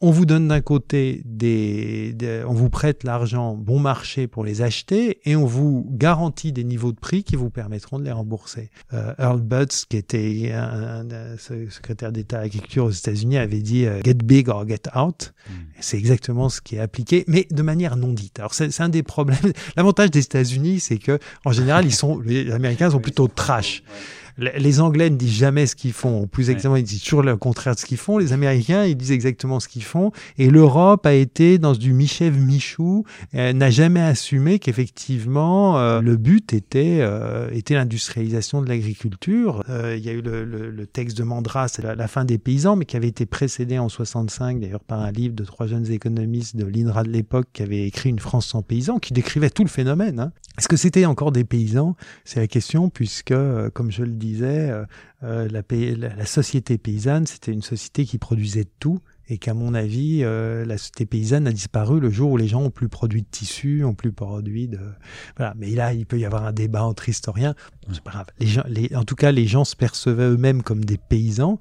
[0.00, 2.14] on vous donne d'un côté des,
[2.46, 6.92] on vous prête l'argent bon marché pour les acheter et on vous garantit des niveaux
[6.92, 8.70] de prix qui vous permettront de les rembourser.
[8.92, 11.04] Euh, Earl Butz, qui était un,
[11.36, 15.32] secrétaire d'État à l'agriculture aux États-Unis, avait dit euh, get big or get out.
[15.48, 15.64] Hmm.
[15.80, 18.38] C'est exactement ce qui est appliqué, mais de manière non dite.
[18.38, 19.52] Alors c'est un des problèmes.
[19.76, 23.82] L'avantage des États-Unis, c'est que en général, ils sont, les Américains sont plutôt trash
[24.38, 26.26] les Anglais ne disent jamais ce qu'ils font.
[26.26, 28.18] Plus exactement, ils disent toujours le contraire de ce qu'ils font.
[28.18, 30.12] Les Américains, ils disent exactement ce qu'ils font.
[30.38, 36.52] Et l'Europe a été dans du Michel Michou, n'a jamais assumé qu'effectivement euh, le but
[36.52, 39.62] était euh, était l'industrialisation de l'agriculture.
[39.68, 42.38] Euh, il y a eu le, le, le texte de Mandras, c'est la, fin des
[42.38, 45.90] paysans, mais qui avait été précédé en 65 d'ailleurs par un livre de trois jeunes
[45.90, 49.64] économistes de l'INRA de l'époque qui avait écrit Une France sans paysans, qui décrivait tout
[49.64, 50.20] le phénomène.
[50.20, 50.32] Hein.
[50.58, 51.96] Est-ce que c'était encore des paysans?
[52.24, 53.34] C'est la question, puisque,
[53.74, 54.84] comme je le dis disait, euh,
[55.22, 55.62] euh, la,
[56.16, 60.78] la, société paysanne, c'était une société qui produisait tout et qu'à mon avis, euh, la
[60.78, 63.94] société paysanne a disparu le jour où les gens ont plus produit de tissus, ont
[63.94, 64.80] plus produit de...
[65.36, 65.54] Voilà.
[65.56, 67.54] Mais là, il peut y avoir un débat entre historiens.
[67.92, 68.26] c'est pas grave.
[68.38, 71.58] Les gens, les, en tout cas, les gens se percevaient eux-mêmes comme des paysans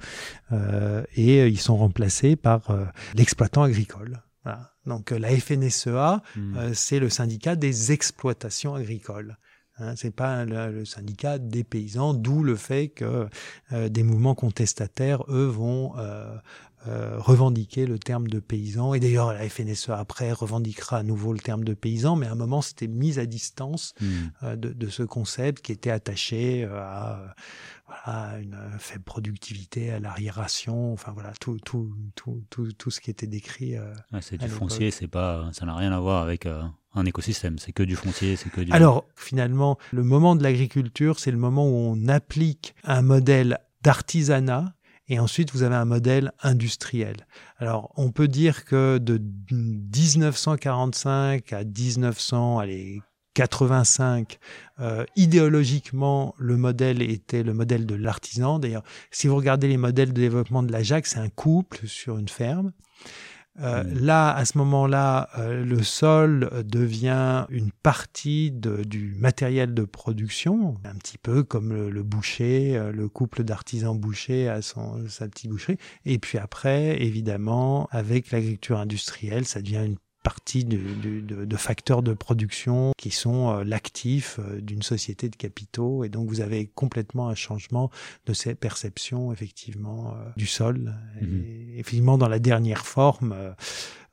[0.53, 2.73] euh, et ils sont remplacés par
[3.15, 4.21] l'exploitant agricole.
[4.43, 4.71] Voilà.
[4.85, 6.73] Donc la FNSEA, mmh.
[6.73, 9.37] c'est le syndicat des exploitations agricoles.
[9.79, 13.27] Hein, c'est pas le, syndicat des paysans, d'où le fait que
[13.71, 16.35] euh, des mouvements contestataires, eux, vont euh,
[16.87, 18.95] euh, revendiquer le terme de paysan.
[18.95, 22.35] Et d'ailleurs, la FNSE après revendiquera à nouveau le terme de paysan, mais à un
[22.35, 24.55] moment, c'était mis à distance hmm.
[24.55, 26.67] de, de, ce concept qui était attaché
[28.03, 33.11] à une faible productivité, à l'arriération, enfin voilà, tout, tout, tout, tout, tout ce qui
[33.11, 33.75] était décrit.
[34.21, 36.47] c'est du foncier, c'est pas, ça n'a rien à voir avec
[36.97, 37.57] un écosystème.
[37.59, 38.71] C'est que du foncier, c'est que du...
[38.71, 44.73] Alors, finalement, le moment de l'agriculture, c'est le moment où on applique un modèle d'artisanat
[45.09, 47.25] et ensuite vous avez un modèle industriel.
[47.57, 49.21] Alors, on peut dire que de
[49.51, 54.37] 1945 à 1985,
[54.79, 58.59] euh, idéologiquement, le modèle était le modèle de l'artisan.
[58.59, 62.17] D'ailleurs, si vous regardez les modèles de développement de la JAC, c'est un couple sur
[62.17, 62.73] une ferme.
[63.59, 63.99] Euh, mm.
[63.99, 70.75] Là, à ce moment-là, euh, le sol devient une partie de, du matériel de production,
[70.83, 75.49] un petit peu comme le, boucher, euh, le couple d'artisans bouchers à son, sa petite
[75.49, 75.77] boucherie.
[76.05, 82.03] Et puis après, évidemment, avec l'agriculture industrielle, ça devient une partie de, de, de, facteurs
[82.03, 86.03] de production qui sont euh, l'actif euh, d'une société de capitaux.
[86.03, 87.89] Et donc, vous avez complètement un changement
[88.25, 90.95] de ces perceptions, effectivement, euh, du sol.
[91.21, 91.43] Mm-hmm.
[91.43, 93.33] Et effectivement, dans la dernière forme,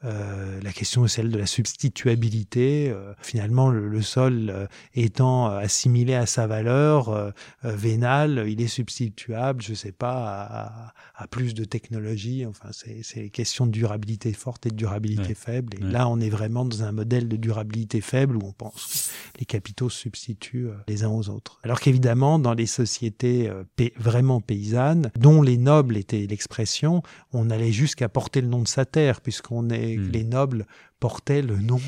[0.05, 2.91] euh, la question est celle de la substituabilité.
[2.91, 7.33] Euh, finalement, le, sol euh, étant assimilé à sa valeur
[7.63, 12.45] vénale, il est substituable, je sais pas, à, plus de technologie.
[12.47, 15.75] Enfin, c'est question de durabilité forte et de durabilité faible.
[15.79, 19.41] Et là, on est vraiment dans un modèle de durabilité faible où on pense que
[19.41, 21.59] les capitaux se substituent les uns aux autres.
[21.63, 23.51] Alors qu'évidemment, dans les sociétés
[23.97, 27.03] vraiment paysannes, dont les nobles étaient l'expression,
[27.33, 30.11] on allait jusqu'à porter le nom de sa terre, puisqu'on est Hmm.
[30.11, 30.67] les nobles
[31.01, 31.81] portaient le nom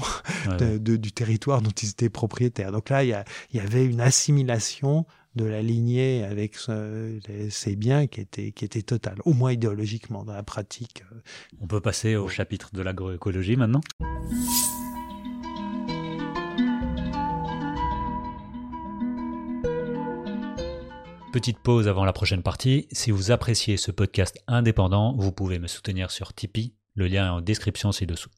[0.79, 2.73] du territoire dont ils étaient propriétaires.
[2.73, 3.17] Donc là, il
[3.55, 6.57] y, avait une assimilation de la lignée avec
[7.51, 11.03] ces biens qui était, qui était totale, au moins idéologiquement, dans la pratique.
[11.13, 11.21] Euh.
[11.61, 13.81] On peut passer au chapitre de l'agroécologie maintenant
[21.33, 22.89] Petite pause avant la prochaine partie.
[22.93, 27.31] Si vous appréciez ce podcast indépendant, vous pouvez me soutenir sur Tipeee le lien est
[27.31, 28.31] en description ci-dessous.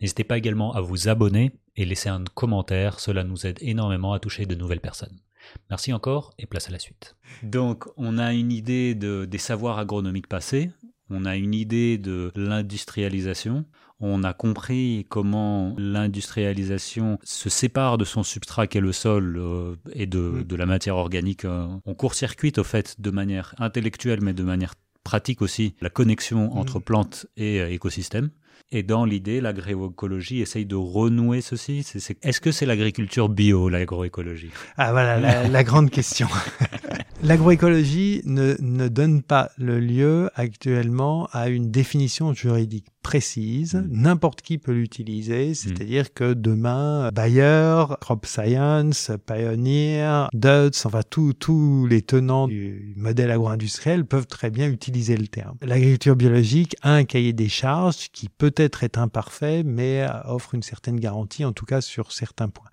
[0.00, 4.18] N'hésitez pas également à vous abonner et laisser un commentaire, cela nous aide énormément à
[4.18, 5.20] toucher de nouvelles personnes.
[5.68, 7.16] Merci encore et place à la suite.
[7.42, 10.70] Donc, on a une idée de, des savoirs agronomiques passés,
[11.08, 13.64] on a une idée de l'industrialisation,
[14.00, 19.76] on a compris comment l'industrialisation se sépare de son substrat qui est le sol euh,
[19.92, 20.44] et de, mm.
[20.44, 21.44] de, la matière organique.
[21.44, 24.74] Euh, on court-circuite au fait de manière intellectuelle mais de manière
[25.10, 26.58] pratique aussi la connexion mm.
[26.58, 28.30] entre plantes et euh, écosystèmes.
[28.70, 31.84] Et dans l'idée, l'agroécologie essaye de renouer ceci.
[32.22, 34.52] Est-ce que c'est l'agriculture bio, l'agroécologie?
[34.76, 36.28] Ah voilà, la, la grande question.
[37.22, 43.88] L'agroécologie ne, ne donne pas le lieu actuellement à une définition juridique précise, mm.
[43.90, 45.54] n'importe qui peut l'utiliser, mm.
[45.54, 54.04] c'est-à-dire que demain, Bayer, Crop Science, Pioneer, Dutz, enfin tous les tenants du modèle agro-industriel
[54.04, 55.56] peuvent très bien utiliser le terme.
[55.62, 60.98] L'agriculture biologique a un cahier des charges qui peut-être est imparfait, mais offre une certaine
[61.00, 62.70] garantie, en tout cas sur certains points.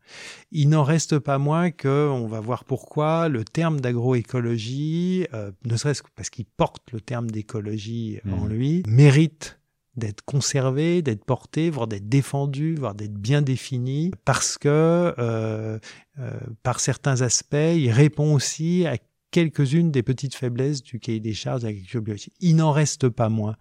[0.52, 5.76] Il n'en reste pas moins que, on va voir pourquoi, le terme d'agroécologie, euh, ne
[5.76, 8.50] serait-ce que parce qu'il porte le terme d'écologie en mm.
[8.50, 9.57] lui, mérite
[9.98, 14.68] d'être conservé, d'être porté, voire d'être défendu, voire d'être bien défini, parce que
[15.18, 15.80] euh,
[16.20, 18.98] euh, par certains aspects, il répond aussi à
[19.32, 22.36] quelques-unes des petites faiblesses du cahier des charges de l'agriculture biologique.
[22.40, 23.56] Il n'en reste pas moins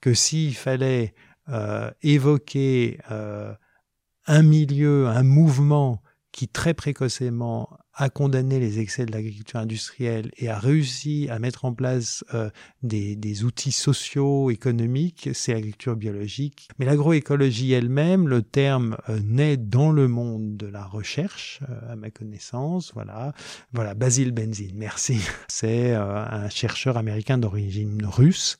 [0.00, 1.14] que s'il fallait
[1.48, 6.02] euh, évoquer un milieu, un mouvement
[6.36, 11.64] qui très précocement a condamné les excès de l'agriculture industrielle et a réussi à mettre
[11.64, 12.50] en place euh,
[12.82, 16.68] des, des, outils sociaux, économiques, c'est l'agriculture biologique.
[16.78, 21.96] Mais l'agroécologie elle-même, le terme euh, naît dans le monde de la recherche, euh, à
[21.96, 22.92] ma connaissance.
[22.92, 23.32] Voilà,
[23.72, 25.18] voilà, Basil Benzine, merci.
[25.48, 28.58] C'est un chercheur américain d'origine russe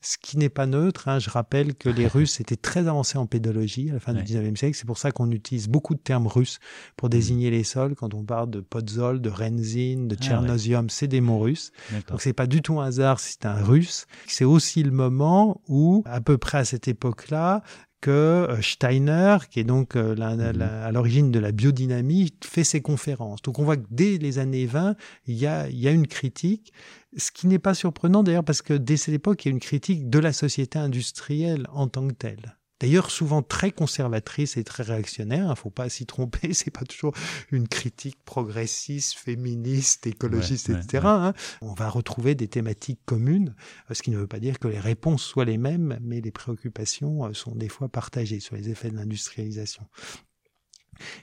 [0.00, 1.08] ce qui n'est pas neutre.
[1.08, 1.18] Hein.
[1.18, 4.56] Je rappelle que les Russes étaient très avancés en pédologie à la fin du 19e
[4.56, 4.76] siècle.
[4.76, 6.58] C'est pour ça qu'on utilise beaucoup de termes russes
[6.96, 7.10] pour mmh.
[7.10, 7.94] désigner les sols.
[7.94, 11.72] Quand on parle de podzol, de renzine, de ah tchernosium, c'est des mots russes.
[12.08, 14.06] Donc c'est pas du tout un hasard si c'est un russe.
[14.26, 17.62] C'est aussi le moment où, à peu près à cette époque-là,
[18.00, 22.80] que euh, Steiner, qui est donc euh, mmh à l'origine de la biodynamie, fait ses
[22.80, 23.42] conférences.
[23.42, 24.94] Donc on voit que dès les années 20,
[25.26, 26.72] il y a, il y a une critique
[27.16, 29.60] ce qui n'est pas surprenant d'ailleurs parce que dès cette époque, il y a une
[29.60, 32.58] critique de la société industrielle en tant que telle.
[32.80, 35.46] D'ailleurs, souvent très conservatrice et très réactionnaire.
[35.46, 36.52] Il ne faut pas s'y tromper.
[36.54, 37.12] C'est pas toujours
[37.50, 41.02] une critique progressiste, féministe, écologiste, etc.
[41.06, 41.34] Hein.
[41.60, 43.54] On va retrouver des thématiques communes,
[43.90, 47.26] ce qui ne veut pas dire que les réponses soient les mêmes, mais les préoccupations
[47.26, 49.84] euh, sont des fois partagées sur les effets de l'industrialisation.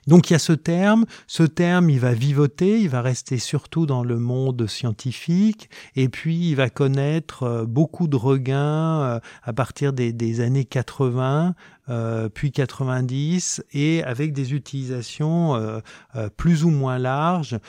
[0.07, 3.85] Donc il y a ce terme, ce terme il va vivoter, il va rester surtout
[3.85, 9.53] dans le monde scientifique, et puis il va connaître euh, beaucoup de regains euh, à
[9.53, 11.55] partir des, des années 80
[11.89, 15.79] euh, puis 90 et avec des utilisations euh,
[16.15, 17.59] euh, plus ou moins larges.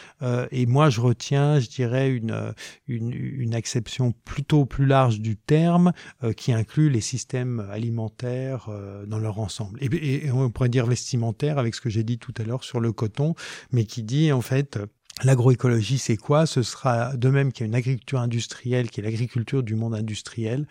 [0.51, 2.55] et moi, je retiens, je dirais, une,
[2.87, 5.93] une, une acception plutôt plus large du terme
[6.37, 8.69] qui inclut les systèmes alimentaires
[9.07, 9.79] dans leur ensemble.
[9.83, 12.81] Et, et on pourrait dire vestimentaire avec ce que j'ai dit tout à l'heure sur
[12.81, 13.35] le coton,
[13.73, 14.79] mais qui dit en fait
[15.25, 16.45] L'agroécologie, c'est quoi?
[16.45, 19.95] Ce sera de même qu'il y a une agriculture industrielle, qui est l'agriculture du monde
[19.95, 20.67] industriel.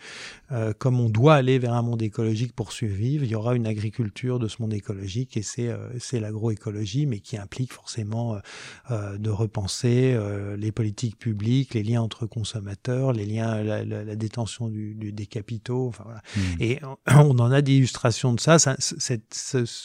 [0.52, 3.66] Euh, comme on doit aller vers un monde écologique pour survivre, il y aura une
[3.66, 8.38] agriculture de ce monde écologique et c'est euh, c'est l'agroécologie, mais qui implique forcément euh,
[8.92, 14.04] euh de repenser euh, les politiques publiques, les liens entre consommateurs, les liens, la, la,
[14.04, 15.88] la détention du, du, des capitaux.
[15.88, 16.22] Enfin voilà.
[16.36, 16.40] Mmh.
[16.60, 18.60] Et on en a des illustrations de ça.
[18.60, 18.76] ça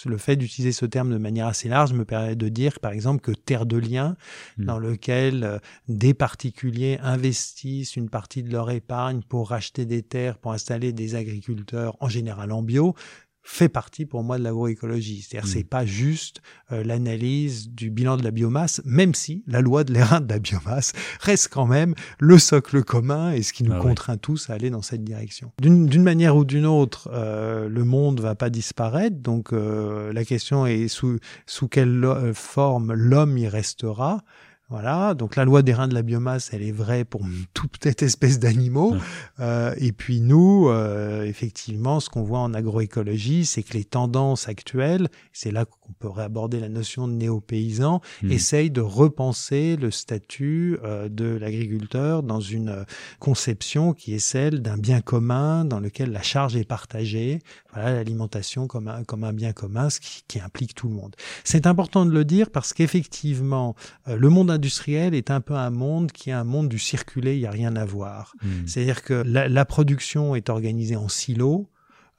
[0.06, 3.22] le fait d'utiliser ce terme de manière assez large me permet de dire, par exemple,
[3.22, 4.16] que terre de liens
[4.58, 4.66] Hmm.
[4.66, 10.38] dans lequel euh, des particuliers investissent une partie de leur épargne pour racheter des terres,
[10.38, 12.96] pour installer des agriculteurs, en général en bio,
[13.44, 15.22] fait partie pour moi de l'agroécologie.
[15.22, 15.54] C'est-à-dire hmm.
[15.54, 19.94] c'est pas juste euh, l'analyse du bilan de la biomasse, même si la loi de
[19.94, 23.80] l'airain de la biomasse reste quand même le socle commun et ce qui nous ah
[23.80, 25.52] contraint tous à aller dans cette direction.
[25.60, 30.66] D'une manière ou d'une autre, euh, le monde va pas disparaître, donc euh, la question
[30.66, 34.24] est sous, sous quelle forme l'homme y restera.
[34.72, 38.40] Voilà, donc la loi des reins de la biomasse, elle est vraie pour toute espèce
[38.40, 38.96] d'animaux.
[39.42, 44.48] Euh, et puis nous, euh, effectivement, ce qu'on voit en agroécologie, c'est que les tendances
[44.48, 48.32] actuelles, c'est là qu'on peut réaborder la notion de néo-paysan, mmh.
[48.32, 52.84] essayent de repenser le statut euh, de l'agriculteur dans une euh,
[53.20, 57.40] conception qui est celle d'un bien commun dans lequel la charge est partagée.
[57.74, 61.16] Voilà, l'alimentation comme un, comme un bien commun, ce qui, qui implique tout le monde.
[61.44, 63.76] C'est important de le dire parce qu'effectivement,
[64.08, 67.36] euh, le monde industriel est un peu un monde qui est un monde du circulé,
[67.36, 68.36] il n'y a rien à voir.
[68.44, 68.68] Hmm.
[68.68, 71.68] C'est-à-dire que la, la, production est organisée en silos.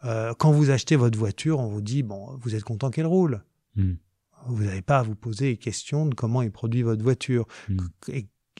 [0.04, 3.44] Euh, quand vous achetez votre voiture, on vous dit, bon, vous êtes content qu'elle roule.
[3.76, 3.94] Hmm.
[4.48, 7.46] Vous n'avez pas à vous poser les questions de comment est produit votre voiture.
[7.68, 7.78] Hmm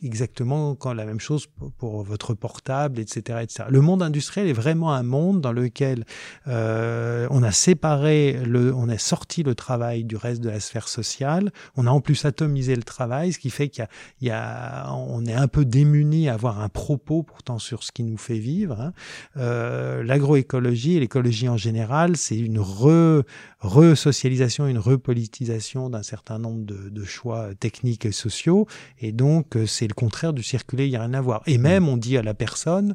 [0.03, 1.47] exactement quand la même chose
[1.79, 3.65] pour, votre portable, etc., etc.
[3.69, 6.05] Le monde industriel est vraiment un monde dans lequel
[6.49, 10.89] euh, on a séparé, le, on a sorti le travail du reste de la sphère
[10.89, 11.53] sociale.
[11.77, 13.87] On a en plus atomisé le travail, ce qui fait qu'il
[14.21, 17.93] y, y a, on est un peu démuni à avoir un propos pourtant sur ce
[17.93, 18.81] qui nous fait vivre.
[18.81, 18.93] Hein.
[19.37, 23.23] Euh, L'agroécologie et l'écologie en général, c'est une re,
[23.61, 28.67] re-socialisation, une repolitisation d'un certain nombre de, de choix techniques et sociaux,
[29.01, 31.43] et donc c'est le contraire du circuler, il n'y a rien à voir.
[31.47, 32.95] Et même, on dit à la personne,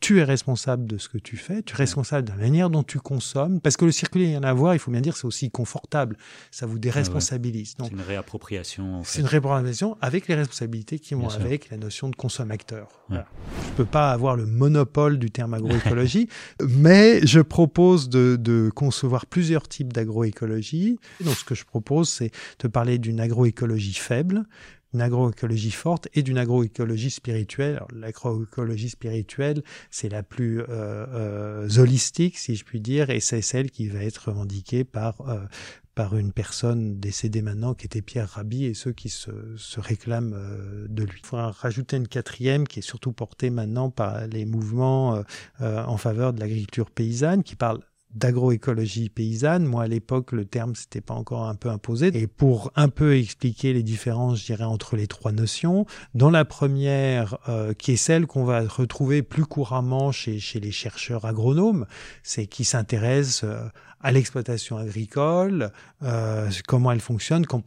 [0.00, 2.82] tu es responsable de ce que tu fais, tu es responsable de la manière dont
[2.82, 5.02] tu consommes, parce que le circuler, il y en a à voir, il faut bien
[5.02, 6.16] dire, c'est aussi confortable,
[6.50, 7.74] ça vous déresponsabilise.
[7.78, 9.02] C'est une réappropriation.
[9.04, 12.88] C'est une réappropriation avec les responsabilités qui vont avec la notion de consommateur.
[13.10, 13.22] Je ne
[13.76, 16.28] peux pas avoir le monopole du terme agroécologie,
[16.68, 20.98] mais je propose de, de concevoir plusieurs types d'agroécologie.
[21.20, 24.44] Donc ce que je propose, c'est de parler d'une agroécologie faible,
[24.94, 27.82] une agroécologie forte et d'une agroécologie spirituelle.
[27.92, 33.70] L'agroécologie spirituelle, c'est la plus euh, euh, holistique, si je puis dire, et c'est celle
[33.70, 35.40] qui va être revendiquée par euh,
[35.94, 40.34] par une personne décédée maintenant qui était Pierre Rabhi et ceux qui se, se réclament
[40.34, 41.20] euh, de lui.
[41.22, 45.22] Il faut rajouter une quatrième qui est surtout portée maintenant par les mouvements
[45.60, 47.80] euh, en faveur de l'agriculture paysanne qui parle
[48.14, 49.64] d'agroécologie paysanne.
[49.64, 52.10] Moi, à l'époque, le terme s'était pas encore un peu imposé.
[52.14, 56.44] Et pour un peu expliquer les différences, je dirais, entre les trois notions, dans la
[56.44, 61.86] première, euh, qui est celle qu'on va retrouver plus couramment chez, chez les chercheurs agronomes,
[62.22, 63.68] c'est qui s'intéressent euh,
[64.04, 67.64] à l'exploitation agricole, euh, comment elle fonctionne, comment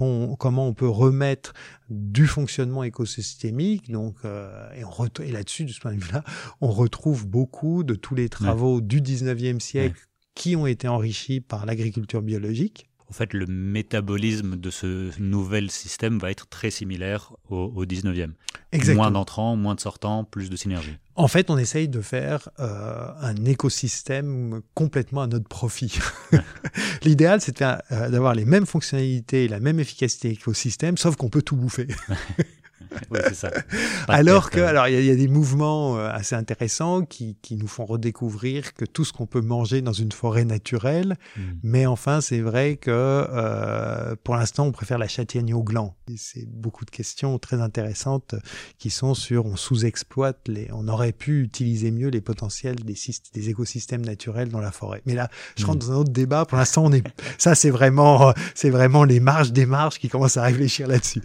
[0.00, 1.54] on, comment on peut remettre
[1.88, 3.90] du fonctionnement écosystémique.
[3.90, 6.24] Donc, euh, et, on et là-dessus, de ce point de vue-là,
[6.60, 11.64] on retrouve beaucoup de tous les travaux du 19e siècle qui ont été enrichis par
[11.64, 17.84] l'agriculture biologique en fait, le métabolisme de ce nouvel système va être très similaire au,
[17.84, 18.30] 19e.
[18.94, 20.96] Moins d'entrants, moins de sortants, plus de synergie.
[21.14, 25.98] En fait, on essaye de faire euh, un écosystème complètement à notre profit.
[27.02, 31.56] L'idéal, c'est euh, d'avoir les mêmes fonctionnalités, la même efficacité écosystème, sauf qu'on peut tout
[31.56, 31.88] bouffer.
[33.32, 33.50] Ça.
[34.08, 37.84] alors que, alors il y, a des mouvements euh, assez intéressants qui, qui, nous font
[37.84, 41.40] redécouvrir que tout ce qu'on peut manger dans une forêt naturelle, hmm.
[41.62, 45.96] mais enfin c'est vrai que euh, pour l'instant on préfère la châtaigne au gland.
[46.16, 48.34] C'est beaucoup de questions très intéressantes
[48.78, 52.96] qui sont sur on sous-exploite les, on aurait pu utiliser mieux les potentiels des,
[53.34, 55.02] des écosystèmes naturels dans la forêt.
[55.06, 55.88] Mais là, je rentre hmm.
[55.88, 56.44] dans un autre débat.
[56.44, 57.04] Pour l'instant, on est,
[57.38, 61.22] ça c'est vraiment, c'est vraiment les marges des marges qui commencent à réfléchir là-dessus.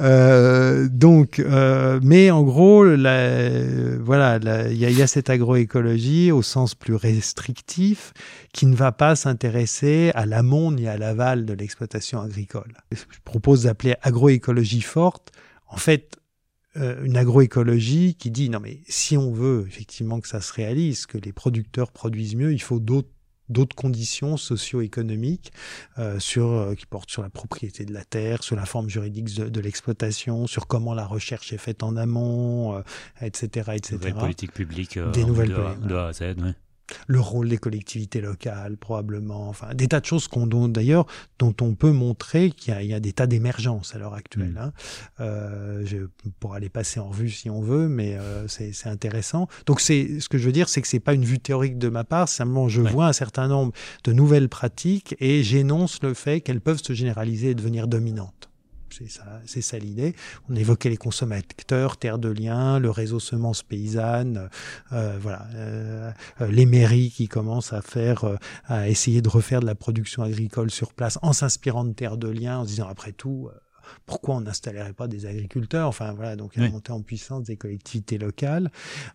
[0.00, 1.05] Euh, donc,
[1.38, 4.38] euh, mais en gros, voilà,
[4.70, 8.12] il y, a, cette agroécologie au sens plus restrictif
[8.52, 12.74] qui ne va pas s'intéresser à l'amont ni à l'aval de l'exploitation agricole.
[12.92, 15.32] Je propose d'appeler agroécologie forte.
[15.68, 16.16] En fait,
[16.76, 21.06] euh, une agroécologie qui dit non mais si on veut effectivement que ça se réalise,
[21.06, 23.08] que les producteurs produisent mieux, il faut d'autres
[23.48, 25.52] d'autres conditions socio-économiques
[25.98, 29.34] euh, sur euh, qui portent sur la propriété de la terre, sur la forme juridique
[29.34, 32.82] de, l'exploitation, sur comment la recherche est faite en amont,
[33.20, 33.96] etc., etc.
[33.96, 36.34] Des nouvelles politiques publiques, des nouvelles de, de A à Z.
[36.38, 36.52] Oui
[37.06, 41.06] le rôle des collectivités locales probablement, enfin des tas de choses qu'on d'ailleurs
[41.38, 44.52] dont on peut montrer qu'il y, a des tas d'émergences à l'heure actuelle.
[44.52, 44.58] Mm.
[44.58, 44.72] Hein.
[45.20, 45.98] Euh, je
[46.40, 49.48] pourrais les passer en revue si on veut, mais euh, c'est intéressant.
[49.66, 51.88] Donc c'est ce que je veux dire, c'est que c'est pas une vue théorique de
[51.88, 53.72] ma part, simplement je vois un certain nombre
[54.04, 58.50] de nouvelles pratiques et j'énonce le fait qu'elles peuvent se généraliser et devenir dominantes.
[58.98, 60.14] C'est ça, c'est ça l'idée.
[60.48, 64.48] On évoquait les consommateurs, terre de liens, le réseau semences paysannes,
[64.90, 68.24] euh, voilà, euh, euh, les mairies qui commencent à faire,
[68.64, 72.28] à essayer de refaire de la production agricole sur place en s'inspirant de terre de
[72.28, 73.50] liens, en disant après tout,
[74.06, 75.88] pourquoi on n'installerait pas des agriculteurs?
[75.88, 78.70] Enfin voilà, donc la montée en puissance des collectivités locales,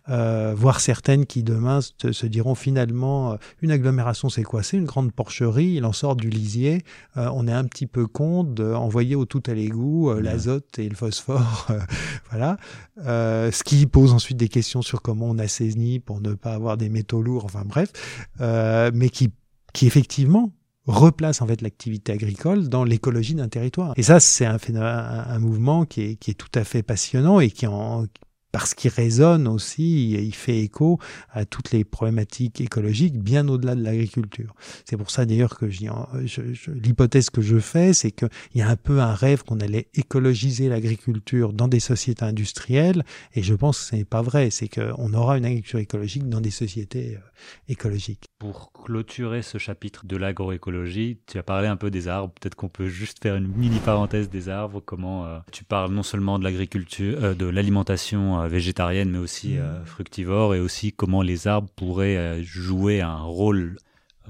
[0.08, 4.62] euh, voire certaines qui demain se, diront finalement, euh, une agglomération c'est quoi?
[4.62, 6.82] C'est une grande porcherie, il en sort du lisier,
[7.16, 10.88] euh, on est un petit peu con d'envoyer au tout à l'égout euh, l'azote et
[10.88, 11.68] le phosphore,
[12.30, 12.56] voilà.
[12.96, 16.88] ce qui pose ensuite des questions sur comment on assainit pour ne pas avoir des
[16.88, 17.92] métaux lourds, enfin bref,
[18.40, 19.30] mais qui
[19.72, 20.52] qui effectivement
[20.86, 23.94] replace en fait l'activité agricole dans l'écologie d'un territoire.
[23.96, 27.50] Et ça, c'est un, un, mouvement qui est, qui est tout à fait passionnant et
[27.50, 28.06] qui en,
[28.52, 30.98] parce qu'il résonne aussi, il fait écho
[31.30, 34.54] à toutes les problématiques écologiques bien au-delà de l'agriculture.
[34.84, 38.76] C'est pour ça d'ailleurs que je, l'hypothèse que je fais, c'est qu'il y a un
[38.76, 43.84] peu un rêve qu'on allait écologiser l'agriculture dans des sociétés industrielles, et je pense que
[43.86, 47.20] ce n'est pas vrai, c'est qu'on aura une agriculture écologique dans des sociétés euh,
[47.68, 48.26] écologiques.
[48.38, 52.68] Pour clôturer ce chapitre de l'agroécologie, tu as parlé un peu des arbres, peut-être qu'on
[52.68, 56.44] peut juste faire une mini parenthèse des arbres, comment euh, tu parles non seulement de
[56.44, 59.86] l'agriculture, euh, de l'alimentation euh, végétarienne, mais aussi euh, mmh.
[59.86, 63.76] fructivore, et aussi comment les arbres pourraient euh, jouer un rôle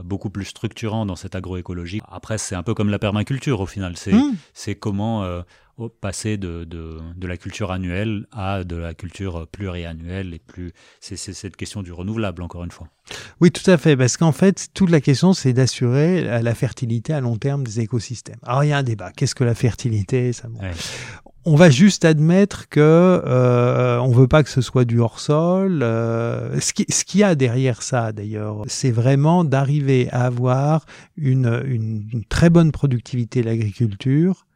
[0.02, 2.00] beaucoup plus structurant dans cette agroécologie.
[2.10, 3.94] Après, c'est un peu comme la permaculture au final.
[3.98, 4.74] C'est mmh.
[4.80, 5.44] comment
[6.00, 10.72] passer de, de, la culture annuelle à de la culture pluriannuelle et plus.
[11.00, 12.88] C'est cette question du renouvelable, encore une fois.
[13.42, 17.20] Oui, tout à fait, parce qu'en fait, toute la question, c'est d'assurer la fertilité à
[17.20, 18.40] long terme des écosystèmes.
[18.44, 19.12] Alors, il y a un débat.
[19.12, 20.32] Qu'est-ce que la fertilité?
[20.32, 20.48] Ça,
[21.44, 25.82] on va juste admettre que euh, on veut pas que ce soit du hors sol.
[25.82, 30.86] Euh, ce qui qu'il y a derrière ça d'ailleurs, c'est vraiment d'arriver à avoir
[31.16, 34.46] une, très bonne productivité de l'agriculture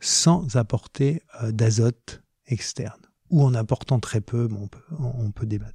[0.00, 3.00] sans apporter euh, d'azote externe
[3.30, 4.68] ou en apportant très peu, bon,
[5.00, 5.72] on, peut, débattre.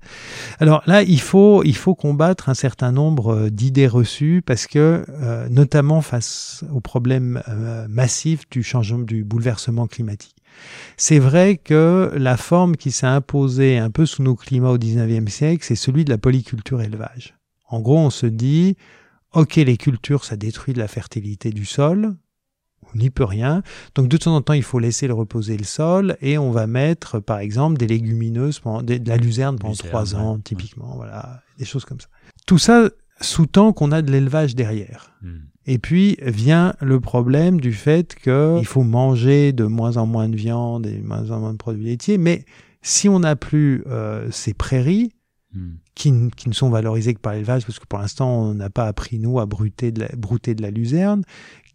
[0.59, 1.63] Alors là, il faut,
[1.97, 5.03] combattre un certain nombre euh, d'idées reçues parce que,
[5.49, 10.38] notamment face au problème euh, massif du changement, du bouleversement climatique.
[10.97, 15.27] C'est vrai que la forme qui s'est imposée un peu sous nos climats au 19e
[15.27, 17.35] siècle, c'est celui de la polyculture élevage.
[17.67, 18.77] En gros, on se dit,
[19.33, 22.15] ok, les cultures, ça détruit la fertilité du sol,
[22.93, 23.61] on n'y peut rien.
[23.95, 26.67] Donc de temps en temps, il faut laisser le reposer le sol et on va
[26.67, 31.85] mettre, par exemple, des légumineuses, de la luzerne pendant trois ans, typiquement, voilà, des choses
[31.85, 32.07] comme ça.
[32.45, 32.89] Tout ça
[33.21, 35.11] sous-tend qu'on a de l'élevage derrière.
[35.21, 35.48] Hmm.
[35.71, 40.35] Et puis vient le problème du fait qu'il faut manger de moins en moins de
[40.35, 42.17] viande et de moins en moins de produits laitiers.
[42.17, 42.43] Mais
[42.81, 45.11] si on n'a plus euh, ces prairies,
[45.53, 45.73] hmm.
[45.93, 48.87] qui, qui, ne sont valorisées que par l'élevage, parce que pour l'instant, on n'a pas
[48.87, 51.21] appris, nous, à brouter de la, brouter de la luzerne,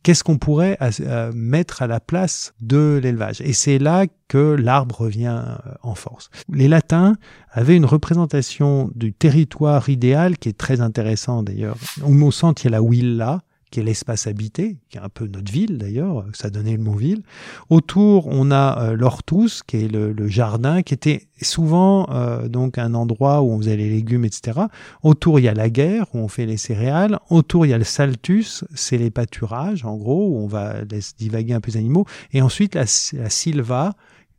[0.03, 3.41] qu'est-ce qu'on pourrait euh, mettre à la place de l'élevage?
[3.43, 6.31] Et c'est là que l'arbre revient euh, en force.
[6.53, 7.15] Les Latins
[7.53, 11.77] avaient une représentation du territoire idéal qui est très intéressant d'ailleurs.
[12.05, 13.41] Au centre, il y a la Willa,
[13.75, 16.93] qui est l'espace habité, qui est un peu notre ville d'ailleurs, ça donnait le mot
[16.93, 17.25] ville.
[17.71, 22.95] Autour, on a euh, l'Ortus, qui est le, jardin, qui était souvent euh, donc un
[22.95, 24.61] endroit où on faisait les légumes, etc.
[25.03, 27.19] Autour, il y a la guerre, où on fait les céréales.
[27.31, 31.15] Autour, il y a le Saltus, c'est les pâturages, en gros, où on va laisser
[31.19, 32.07] divaguer un peu les animaux.
[32.33, 33.97] Et ensuite, la, la Silva,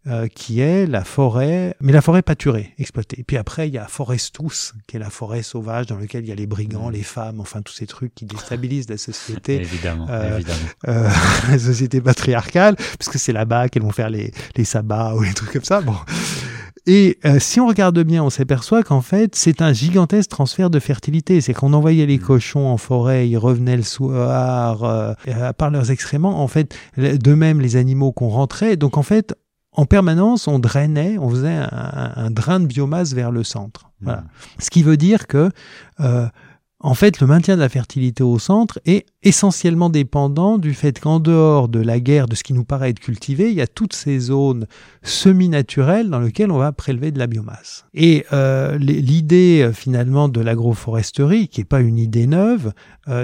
[0.07, 3.19] euh, qui est la forêt, mais la forêt pâturée, exploitée.
[3.19, 6.29] Et puis après, il y a Forestus, qui est la forêt sauvage dans laquelle il
[6.29, 9.55] y a les brigands, les femmes, enfin tous ces trucs qui déstabilisent la société.
[9.61, 10.59] évidemment, euh, évidemment.
[10.87, 11.09] Euh,
[11.49, 15.33] la société patriarcale, parce que c'est là-bas qu'elles vont faire les, les sabbats ou les
[15.33, 15.81] trucs comme ça.
[15.81, 15.95] Bon.
[16.87, 20.79] Et euh, si on regarde bien, on s'aperçoit qu'en fait, c'est un gigantesque transfert de
[20.79, 21.41] fertilité.
[21.41, 22.21] C'est qu'on envoyait les mm.
[22.21, 25.13] cochons en forêt, ils revenaient le soir, euh,
[25.57, 26.41] par leurs excréments.
[26.41, 28.77] En fait, de même, les animaux qu'on rentrait.
[28.77, 29.35] Donc, en fait,
[29.75, 33.91] en permanence, on drainait, on faisait un, drain de biomasse vers le centre.
[34.01, 34.21] Voilà.
[34.21, 34.27] Mmh.
[34.59, 35.49] Ce qui veut dire que,
[35.99, 36.27] euh,
[36.79, 41.19] en fait, le maintien de la fertilité au centre est essentiellement dépendant du fait qu'en
[41.19, 43.93] dehors de la guerre, de ce qui nous paraît être cultivé, il y a toutes
[43.93, 44.65] ces zones
[45.03, 47.85] semi-naturelles dans lesquelles on va prélever de la biomasse.
[47.93, 52.71] Et euh, l'idée euh, finalement de l'agroforesterie, qui n'est pas une idée neuve,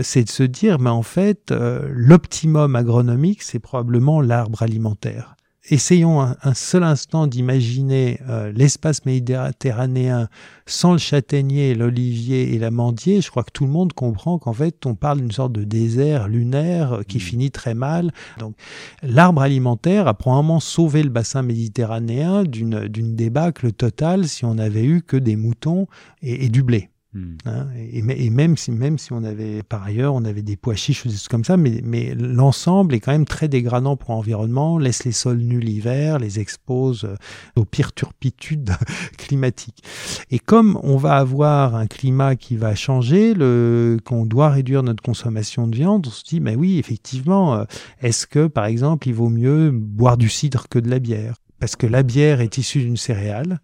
[0.03, 1.51] c'est de se dire, mais en fait,
[1.89, 5.35] l'optimum agronomique, c'est probablement l'arbre alimentaire
[5.69, 10.27] essayons un, seul instant d'imaginer euh, l'espace méditerranéen
[10.65, 14.85] sans le châtaignier, l'olivier et l'amandier, je crois que tout le monde comprend qu'en fait
[14.85, 17.21] on parle d'une sorte de désert lunaire qui mmh.
[17.21, 18.11] finit très mal.
[18.39, 18.55] Donc
[19.03, 25.01] l'arbre alimentaire a probablement sauvé le bassin méditerranéen d'une débâcle totale si on n'avait eu
[25.01, 25.87] que des moutons
[26.21, 26.90] et du blé.
[27.13, 27.35] Hmm.
[27.45, 31.03] Hein, et, même si même si on avait par ailleurs on avait des pois chiches
[31.03, 35.03] des choses comme ça, mais, mais l'ensemble est quand même très dégradant pour l'environnement, laisse
[35.03, 37.15] les sols nus l'hiver, les expose euh,
[37.57, 38.71] aux pires turpitudes
[39.17, 39.83] climatiques.
[40.29, 45.03] Et comme on va avoir un climat qui va changer, le qu'on doit réduire notre
[45.03, 47.65] consommation de viande, on se dit mais oui effectivement, euh,
[48.01, 51.35] est-ce que par exemple il vaut mieux boire du cidre que de la bière?
[51.59, 53.59] Parce que la bière est issue d'une céréale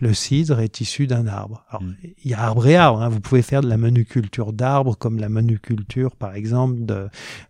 [0.00, 1.64] le cidre est issu d'un arbre.
[1.68, 1.94] Alors, mm.
[2.24, 3.02] il y a arbre et arbre.
[3.02, 3.08] Hein.
[3.08, 6.76] Vous pouvez faire de la monoculture d'arbres, comme la monoculture, par exemple,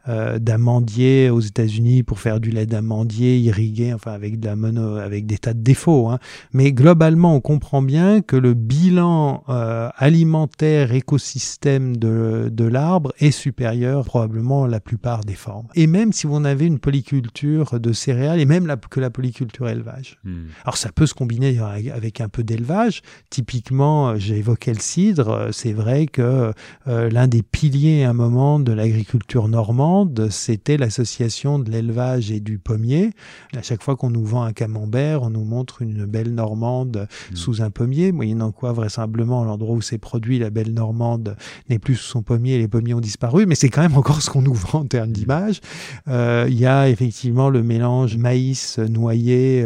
[0.09, 4.97] euh, d'amandier aux États-Unis pour faire du lait d'amandier irrigué, enfin avec de la mono,
[4.97, 6.09] avec des tas de défauts.
[6.09, 6.19] Hein.
[6.53, 13.31] Mais globalement, on comprend bien que le bilan euh, alimentaire écosystème de, de l'arbre est
[13.31, 15.69] supérieur probablement à la plupart des formes.
[15.75, 19.69] Et même si vous en avez une polyculture de céréales, et même que la polyculture
[19.69, 20.19] élevage.
[20.25, 20.47] Mm.
[20.65, 23.03] Alors ça peut se combiner avec un peu d'élevage.
[23.31, 25.29] Typiquement, euh, j'ai évoqué le cidre.
[25.31, 26.53] Euh, c'est vrai que
[26.89, 32.41] euh, l'un des piliers à un moment de l'agriculture normande, c'était l'association de l'élevage et
[32.41, 33.11] du pommier.
[33.57, 37.37] À chaque fois qu'on nous vend un camembert, on nous montre une belle normande mmh.
[37.37, 41.37] sous un pommier, moyennant quoi vraisemblablement l'endroit où c'est produit, la belle normande
[41.71, 44.31] n'est plus sous son pommier, les pommiers ont disparu, mais c'est quand même encore ce
[44.31, 45.61] qu'on nous vend en termes d'image.
[46.09, 49.65] Il y a effectivement le mélange maïs noyé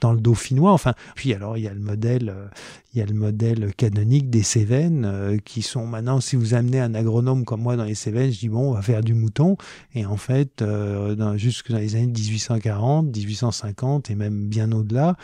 [0.00, 0.72] dans le dauphinois.
[0.72, 2.48] Enfin, puis alors il y a le modèle euh,
[2.92, 6.80] il y a le modèle canonique des Cévennes euh, qui sont maintenant, si vous amenez
[6.80, 9.56] un agronome comme moi dans les Cévennes, je dis bon, on va faire du mouton.
[9.94, 15.16] Et en fait, euh, jusque dans les années 1840, 1850 et même bien au-delà,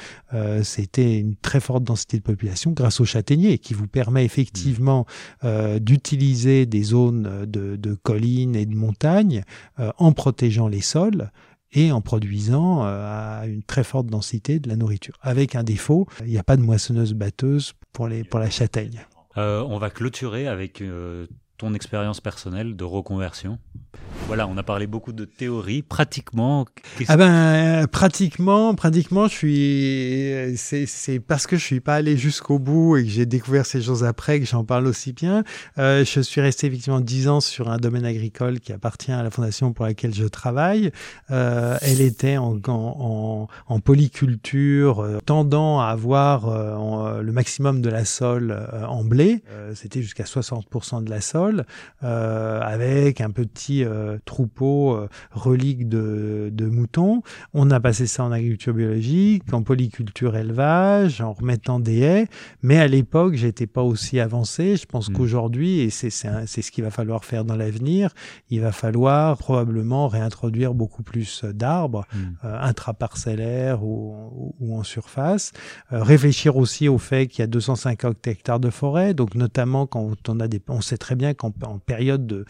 [0.63, 5.07] c'était une très forte densité de population grâce au châtaignier qui vous permet effectivement
[5.81, 9.43] d'utiliser des zones de, de collines et de montagnes
[9.79, 11.31] en protégeant les sols
[11.73, 15.15] et en produisant à une très forte densité de la nourriture.
[15.21, 19.07] Avec un défaut, il n'y a pas de moissonneuse batteuse pour, les, pour la châtaigne.
[19.37, 20.83] on va clôturer avec
[21.59, 23.59] ton expérience personnelle de reconversion
[24.27, 25.83] voilà, on a parlé beaucoup de théorie.
[25.83, 26.67] Pratiquement,
[27.07, 30.57] ah ben euh, pratiquement, pratiquement, je suis.
[30.57, 34.03] C'est parce que je suis pas allé jusqu'au bout et que j'ai découvert ces choses
[34.03, 35.45] après que j'en parle aussi bien.
[35.79, 39.31] Euh, je suis resté effectivement dix ans sur un domaine agricole qui appartient à la
[39.31, 40.91] fondation pour laquelle je travaille.
[41.31, 48.69] Euh, elle était en, en, en polyculture, tendant à avoir le maximum de la sole
[48.89, 49.45] en blé.
[49.75, 51.65] C'était jusqu'à 60% de la sole,
[52.01, 53.85] avec un petit
[54.25, 57.23] troupeaux euh, reliques de, de, moutons.
[57.55, 62.27] On a passé ça en agriculture biologique, en polyculture élevage, en remettant des haies.
[62.63, 64.77] Mais à l'époque, j'étais pas aussi avancé.
[64.77, 65.15] Je pense hmm.
[65.15, 68.11] qu'aujourd'hui, et c'est ce qu'il va falloir faire dans l'avenir,
[68.51, 72.07] il va falloir probablement réintroduire beaucoup plus d'arbres,
[72.45, 75.53] euh, intraparcellaires ou, ou, en surface.
[75.93, 79.15] Euh, réfléchir aussi au fait qu'il y a 250 hectares de forêt.
[79.15, 82.45] Donc notamment quand on a des, on sait très bien qu'en période de,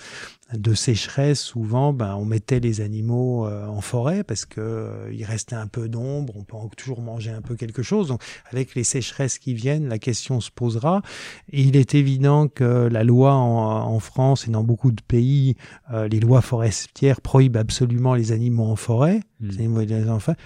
[0.53, 5.25] de sécheresse, souvent, ben, on mettait les animaux euh, en forêt parce que euh, il
[5.25, 8.09] restait un peu d'ombre, on peut toujours manger un peu quelque chose.
[8.09, 11.03] Donc, avec les sécheresses qui viennent, la question se posera.
[11.51, 15.57] Et il est évident que la loi en, France et dans beaucoup de pays,
[15.93, 19.21] euh, les lois forestières prohibent absolument les animaux en forêt.
[19.41, 19.51] Hmm.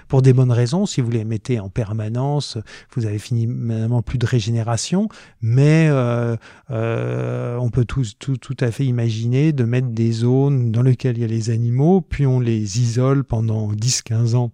[0.09, 2.59] Pour des bonnes raisons, si vous les mettez en permanence,
[2.95, 5.09] vous avez finalement plus de régénération,
[5.41, 6.37] mais euh,
[6.71, 11.23] euh, on peut tout, tout à fait imaginer de mettre des zones dans lesquelles il
[11.23, 14.53] y a les animaux, puis on les isole pendant 10-15 ans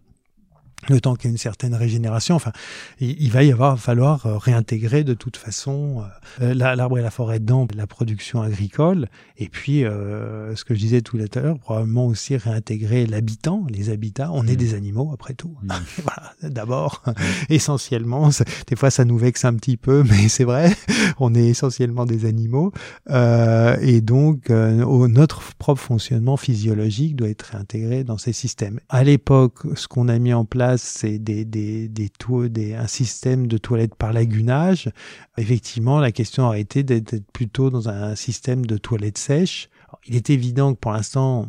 [0.89, 2.35] le temps qu'il y ait une certaine régénération.
[2.35, 2.53] Enfin,
[3.01, 6.05] il, va y avoir falloir euh, réintégrer de toute façon
[6.41, 9.09] euh, l'arbre et la forêt dans la production agricole.
[9.39, 13.91] Et puis, euh, ce que je disais tout à l'heure, probablement aussi réintégrer l'habitant, les
[13.91, 14.31] habitats.
[14.33, 14.57] On est mmh.
[14.57, 15.57] des animaux après tout.
[15.63, 15.73] Mmh.
[16.03, 17.13] voilà, d'abord, mmh.
[17.51, 18.31] essentiellement.
[18.67, 20.75] Des fois, ça nous vexe un petit peu, mais c'est vrai.
[21.19, 22.73] On est essentiellement des animaux.
[23.11, 28.81] Euh, et donc, notre propre fonctionnement physiologique doit être réintégré dans ces systèmes.
[28.89, 32.11] À l'époque, ce qu'on a mis en place c'est des, des, des,
[32.49, 34.91] des, un système de toilettes par lagunage.
[35.39, 39.69] Effectivement, la question a été d'être plutôt dans un système de toilettes sèches
[40.07, 41.49] il est évident que pour l'instant,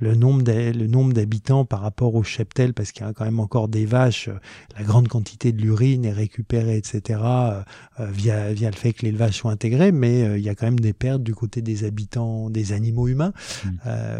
[0.00, 3.86] le nombre d'habitants par rapport au cheptel, parce qu'il y a quand même encore des
[3.86, 4.38] vaches, euh,
[4.76, 7.62] la grande quantité de l'urine est récupérée, etc., euh,
[8.00, 10.80] euh, via, via le fait que l'élevage soit intégré, mais il y a quand même
[10.80, 13.32] des pertes du côté des habitants, des animaux humains.
[13.64, 13.70] Mmh.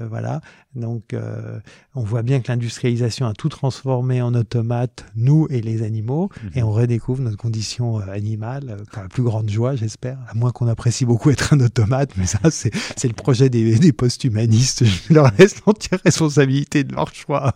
[0.09, 0.41] voilà.
[0.75, 1.15] Donc,
[1.95, 6.59] on voit bien que l'industrialisation a tout transformé en automate, nous et les animaux, mmh.
[6.59, 10.69] et on redécouvre notre condition animale, par la plus grande joie, j'espère, à moins qu'on
[10.69, 14.85] apprécie beaucoup être un automate, mais ça, c'est le projet des des, post-humanistes.
[15.09, 17.55] Je leur laisse l'entière responsabilité de leur choix.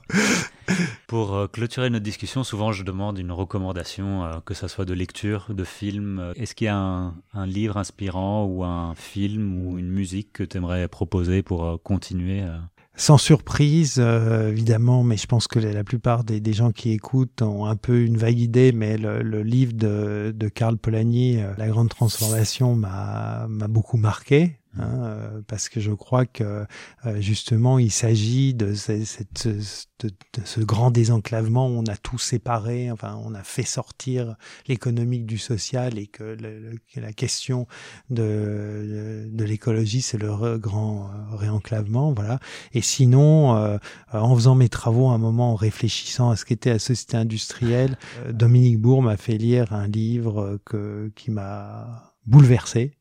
[1.06, 4.94] Pour euh, clôturer notre discussion, souvent je demande une recommandation, euh, que ce soit de
[4.94, 6.32] lecture, de film.
[6.36, 10.56] Est-ce qu'il y a un, livre inspirant ou un film ou une musique que tu
[10.56, 12.44] aimerais proposer pour euh, continuer
[12.94, 17.74] sans surprise, évidemment, mais je pense que la, plupart des, gens qui écoutent ont un
[17.74, 23.46] peu une vague idée, mais le, livre de, de Karl Polanyi, La Grande Transformation, m'a
[23.48, 24.58] beaucoup marqué.
[24.78, 26.64] Hein, euh, parce que je crois que
[27.04, 29.60] euh, justement il s'agit de, cette, de,
[30.44, 34.34] ce grand désenclavement où on a tout séparé, enfin on a fait sortir
[34.68, 36.38] l'économique du social et que,
[36.96, 37.66] la question
[38.08, 42.40] de, de l'écologie c'est le grand euh, réenclavement, voilà.
[42.72, 43.78] Et sinon,
[44.12, 47.98] en faisant mes travaux, un moment en réfléchissant à ce qu'était la société industrielle,
[48.30, 52.96] Dominique Bourg m'a fait lire un livre que, qui m'a bouleversé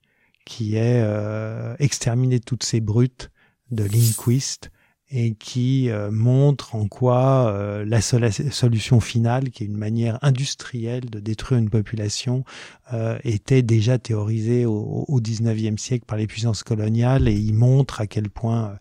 [0.46, 3.30] qui est euh, exterminer toutes ces brutes
[3.70, 4.71] de Lindquist
[5.12, 11.10] et qui euh, montre en quoi euh, la solution finale, qui est une manière industrielle
[11.10, 12.46] de détruire une population,
[12.94, 18.00] euh, était déjà théorisée au, au 19e siècle par les puissances coloniales et il montre
[18.00, 18.78] à quel point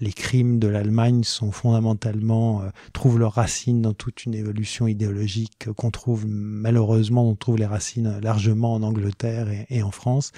[0.00, 5.92] les crimes de l'Allemagne sont fondamentalement trouvent leurs racines dans toute une évolution idéologique qu'on
[5.92, 10.32] trouve malheureusement on trouve les racines largement en Angleterre et, en France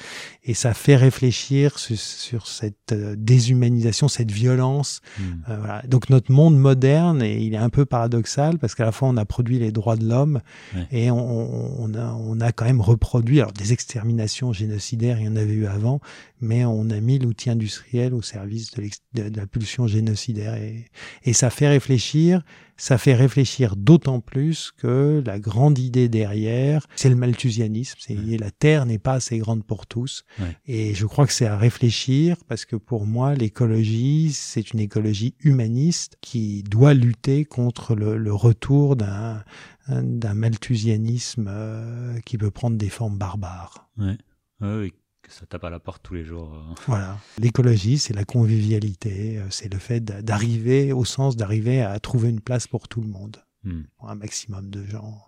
[0.44, 5.00] et ça fait réfléchir sur, sur cette déshumanisation, cette violence.
[5.18, 5.33] Mmh.
[5.48, 5.82] Euh, voilà.
[5.88, 9.16] Donc notre monde moderne, et il est un peu paradoxal parce qu'à la fois on
[9.16, 10.40] a produit les droits de l'homme
[10.90, 15.28] et on, on, a, on a quand même reproduit alors des exterminations génocidaires, il y
[15.28, 16.00] en avait eu avant,
[16.40, 20.86] mais on a mis l'outil industriel au service de, de, la pulsion génocidaire et,
[21.24, 22.42] et ça fait réfléchir
[22.76, 27.98] ça fait réfléchir d'autant plus que la grande idée derrière, c'est le malthusianisme.
[28.00, 30.24] C'est la Terre n'est pas assez grande pour tous.
[30.66, 35.34] Et je crois que c'est à réfléchir parce que pour moi, l'écologie, c'est une écologie
[35.40, 39.44] humaniste qui doit lutter contre le, retour d'un
[39.88, 43.90] d'un malthusianisme euh, qui peut prendre des formes barbares.
[43.98, 44.16] Ouais.
[44.62, 44.92] oui,
[45.28, 46.52] ça tape à la porte tous les jours.
[46.54, 46.74] Euh.
[46.86, 47.18] Voilà.
[47.38, 52.40] L'écologie, c'est la convivialité, euh, c'est le fait d'arriver, au sens d'arriver à trouver une
[52.40, 53.82] place pour tout le monde, hmm.
[53.98, 55.20] pour un maximum de gens,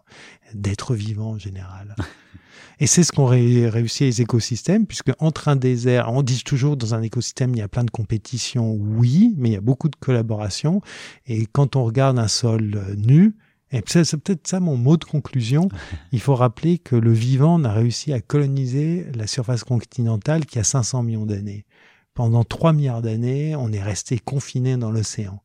[0.54, 1.94] d'êtres vivants en général.
[2.78, 6.94] Et c'est ce qu'ont réussi les écosystèmes, puisque entre un désert, on dit toujours dans
[6.94, 9.96] un écosystème, il y a plein de compétitions, oui, mais il y a beaucoup de
[9.96, 10.82] collaboration.
[11.26, 13.34] Et quand on regarde un sol euh, nu,
[13.72, 15.68] et c'est peut-être ça mon mot de conclusion.
[16.12, 20.64] Il faut rappeler que le vivant n'a réussi à coloniser la surface continentale qui a
[20.64, 21.64] 500 millions d'années.
[22.14, 25.42] Pendant 3 milliards d'années, on est resté confiné dans l'océan.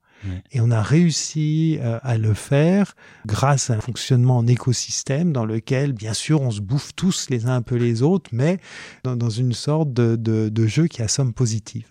[0.52, 2.96] Et on a réussi euh, à le faire
[3.26, 7.48] grâce à un fonctionnement en écosystème dans lequel, bien sûr, on se bouffe tous les
[7.48, 8.60] uns un peu les autres, mais
[9.04, 11.88] dans, une sorte de, de, jeu qui a somme positive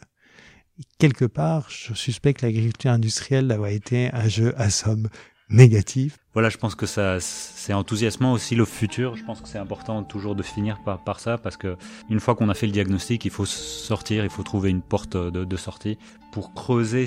[0.99, 5.09] quelque part, je suspecte que l'agriculture industrielle a été un jeu à somme
[6.33, 9.17] Voilà, je pense que ça, c'est enthousiasmant aussi le futur.
[9.17, 11.77] Je pense que c'est important toujours de finir par, par ça parce que
[12.09, 15.17] une fois qu'on a fait le diagnostic, il faut sortir, il faut trouver une porte
[15.17, 15.99] de, de sortie
[16.31, 17.07] pour creuser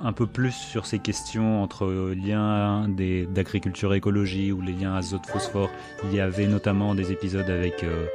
[0.00, 5.70] un peu plus sur ces questions entre liens d'agriculture écologie ou les liens azote-phosphore.
[6.04, 8.06] Il y avait notamment des épisodes avec euh,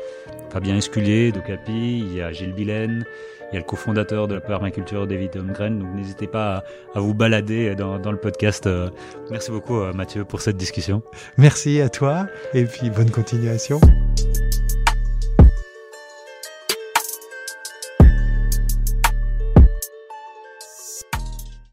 [0.49, 3.05] Fabien Esculier d'Ocapi, il y a Gilles Vilaine,
[3.51, 5.79] il y a le cofondateur de la permaculture, David Holmgren.
[5.79, 6.63] Donc n'hésitez pas
[6.93, 8.67] à, vous balader dans, dans, le podcast.
[8.67, 8.89] Euh.
[9.31, 11.01] Merci beaucoup, euh, Mathieu, pour cette discussion.
[11.37, 13.79] Merci à toi et puis bonne continuation.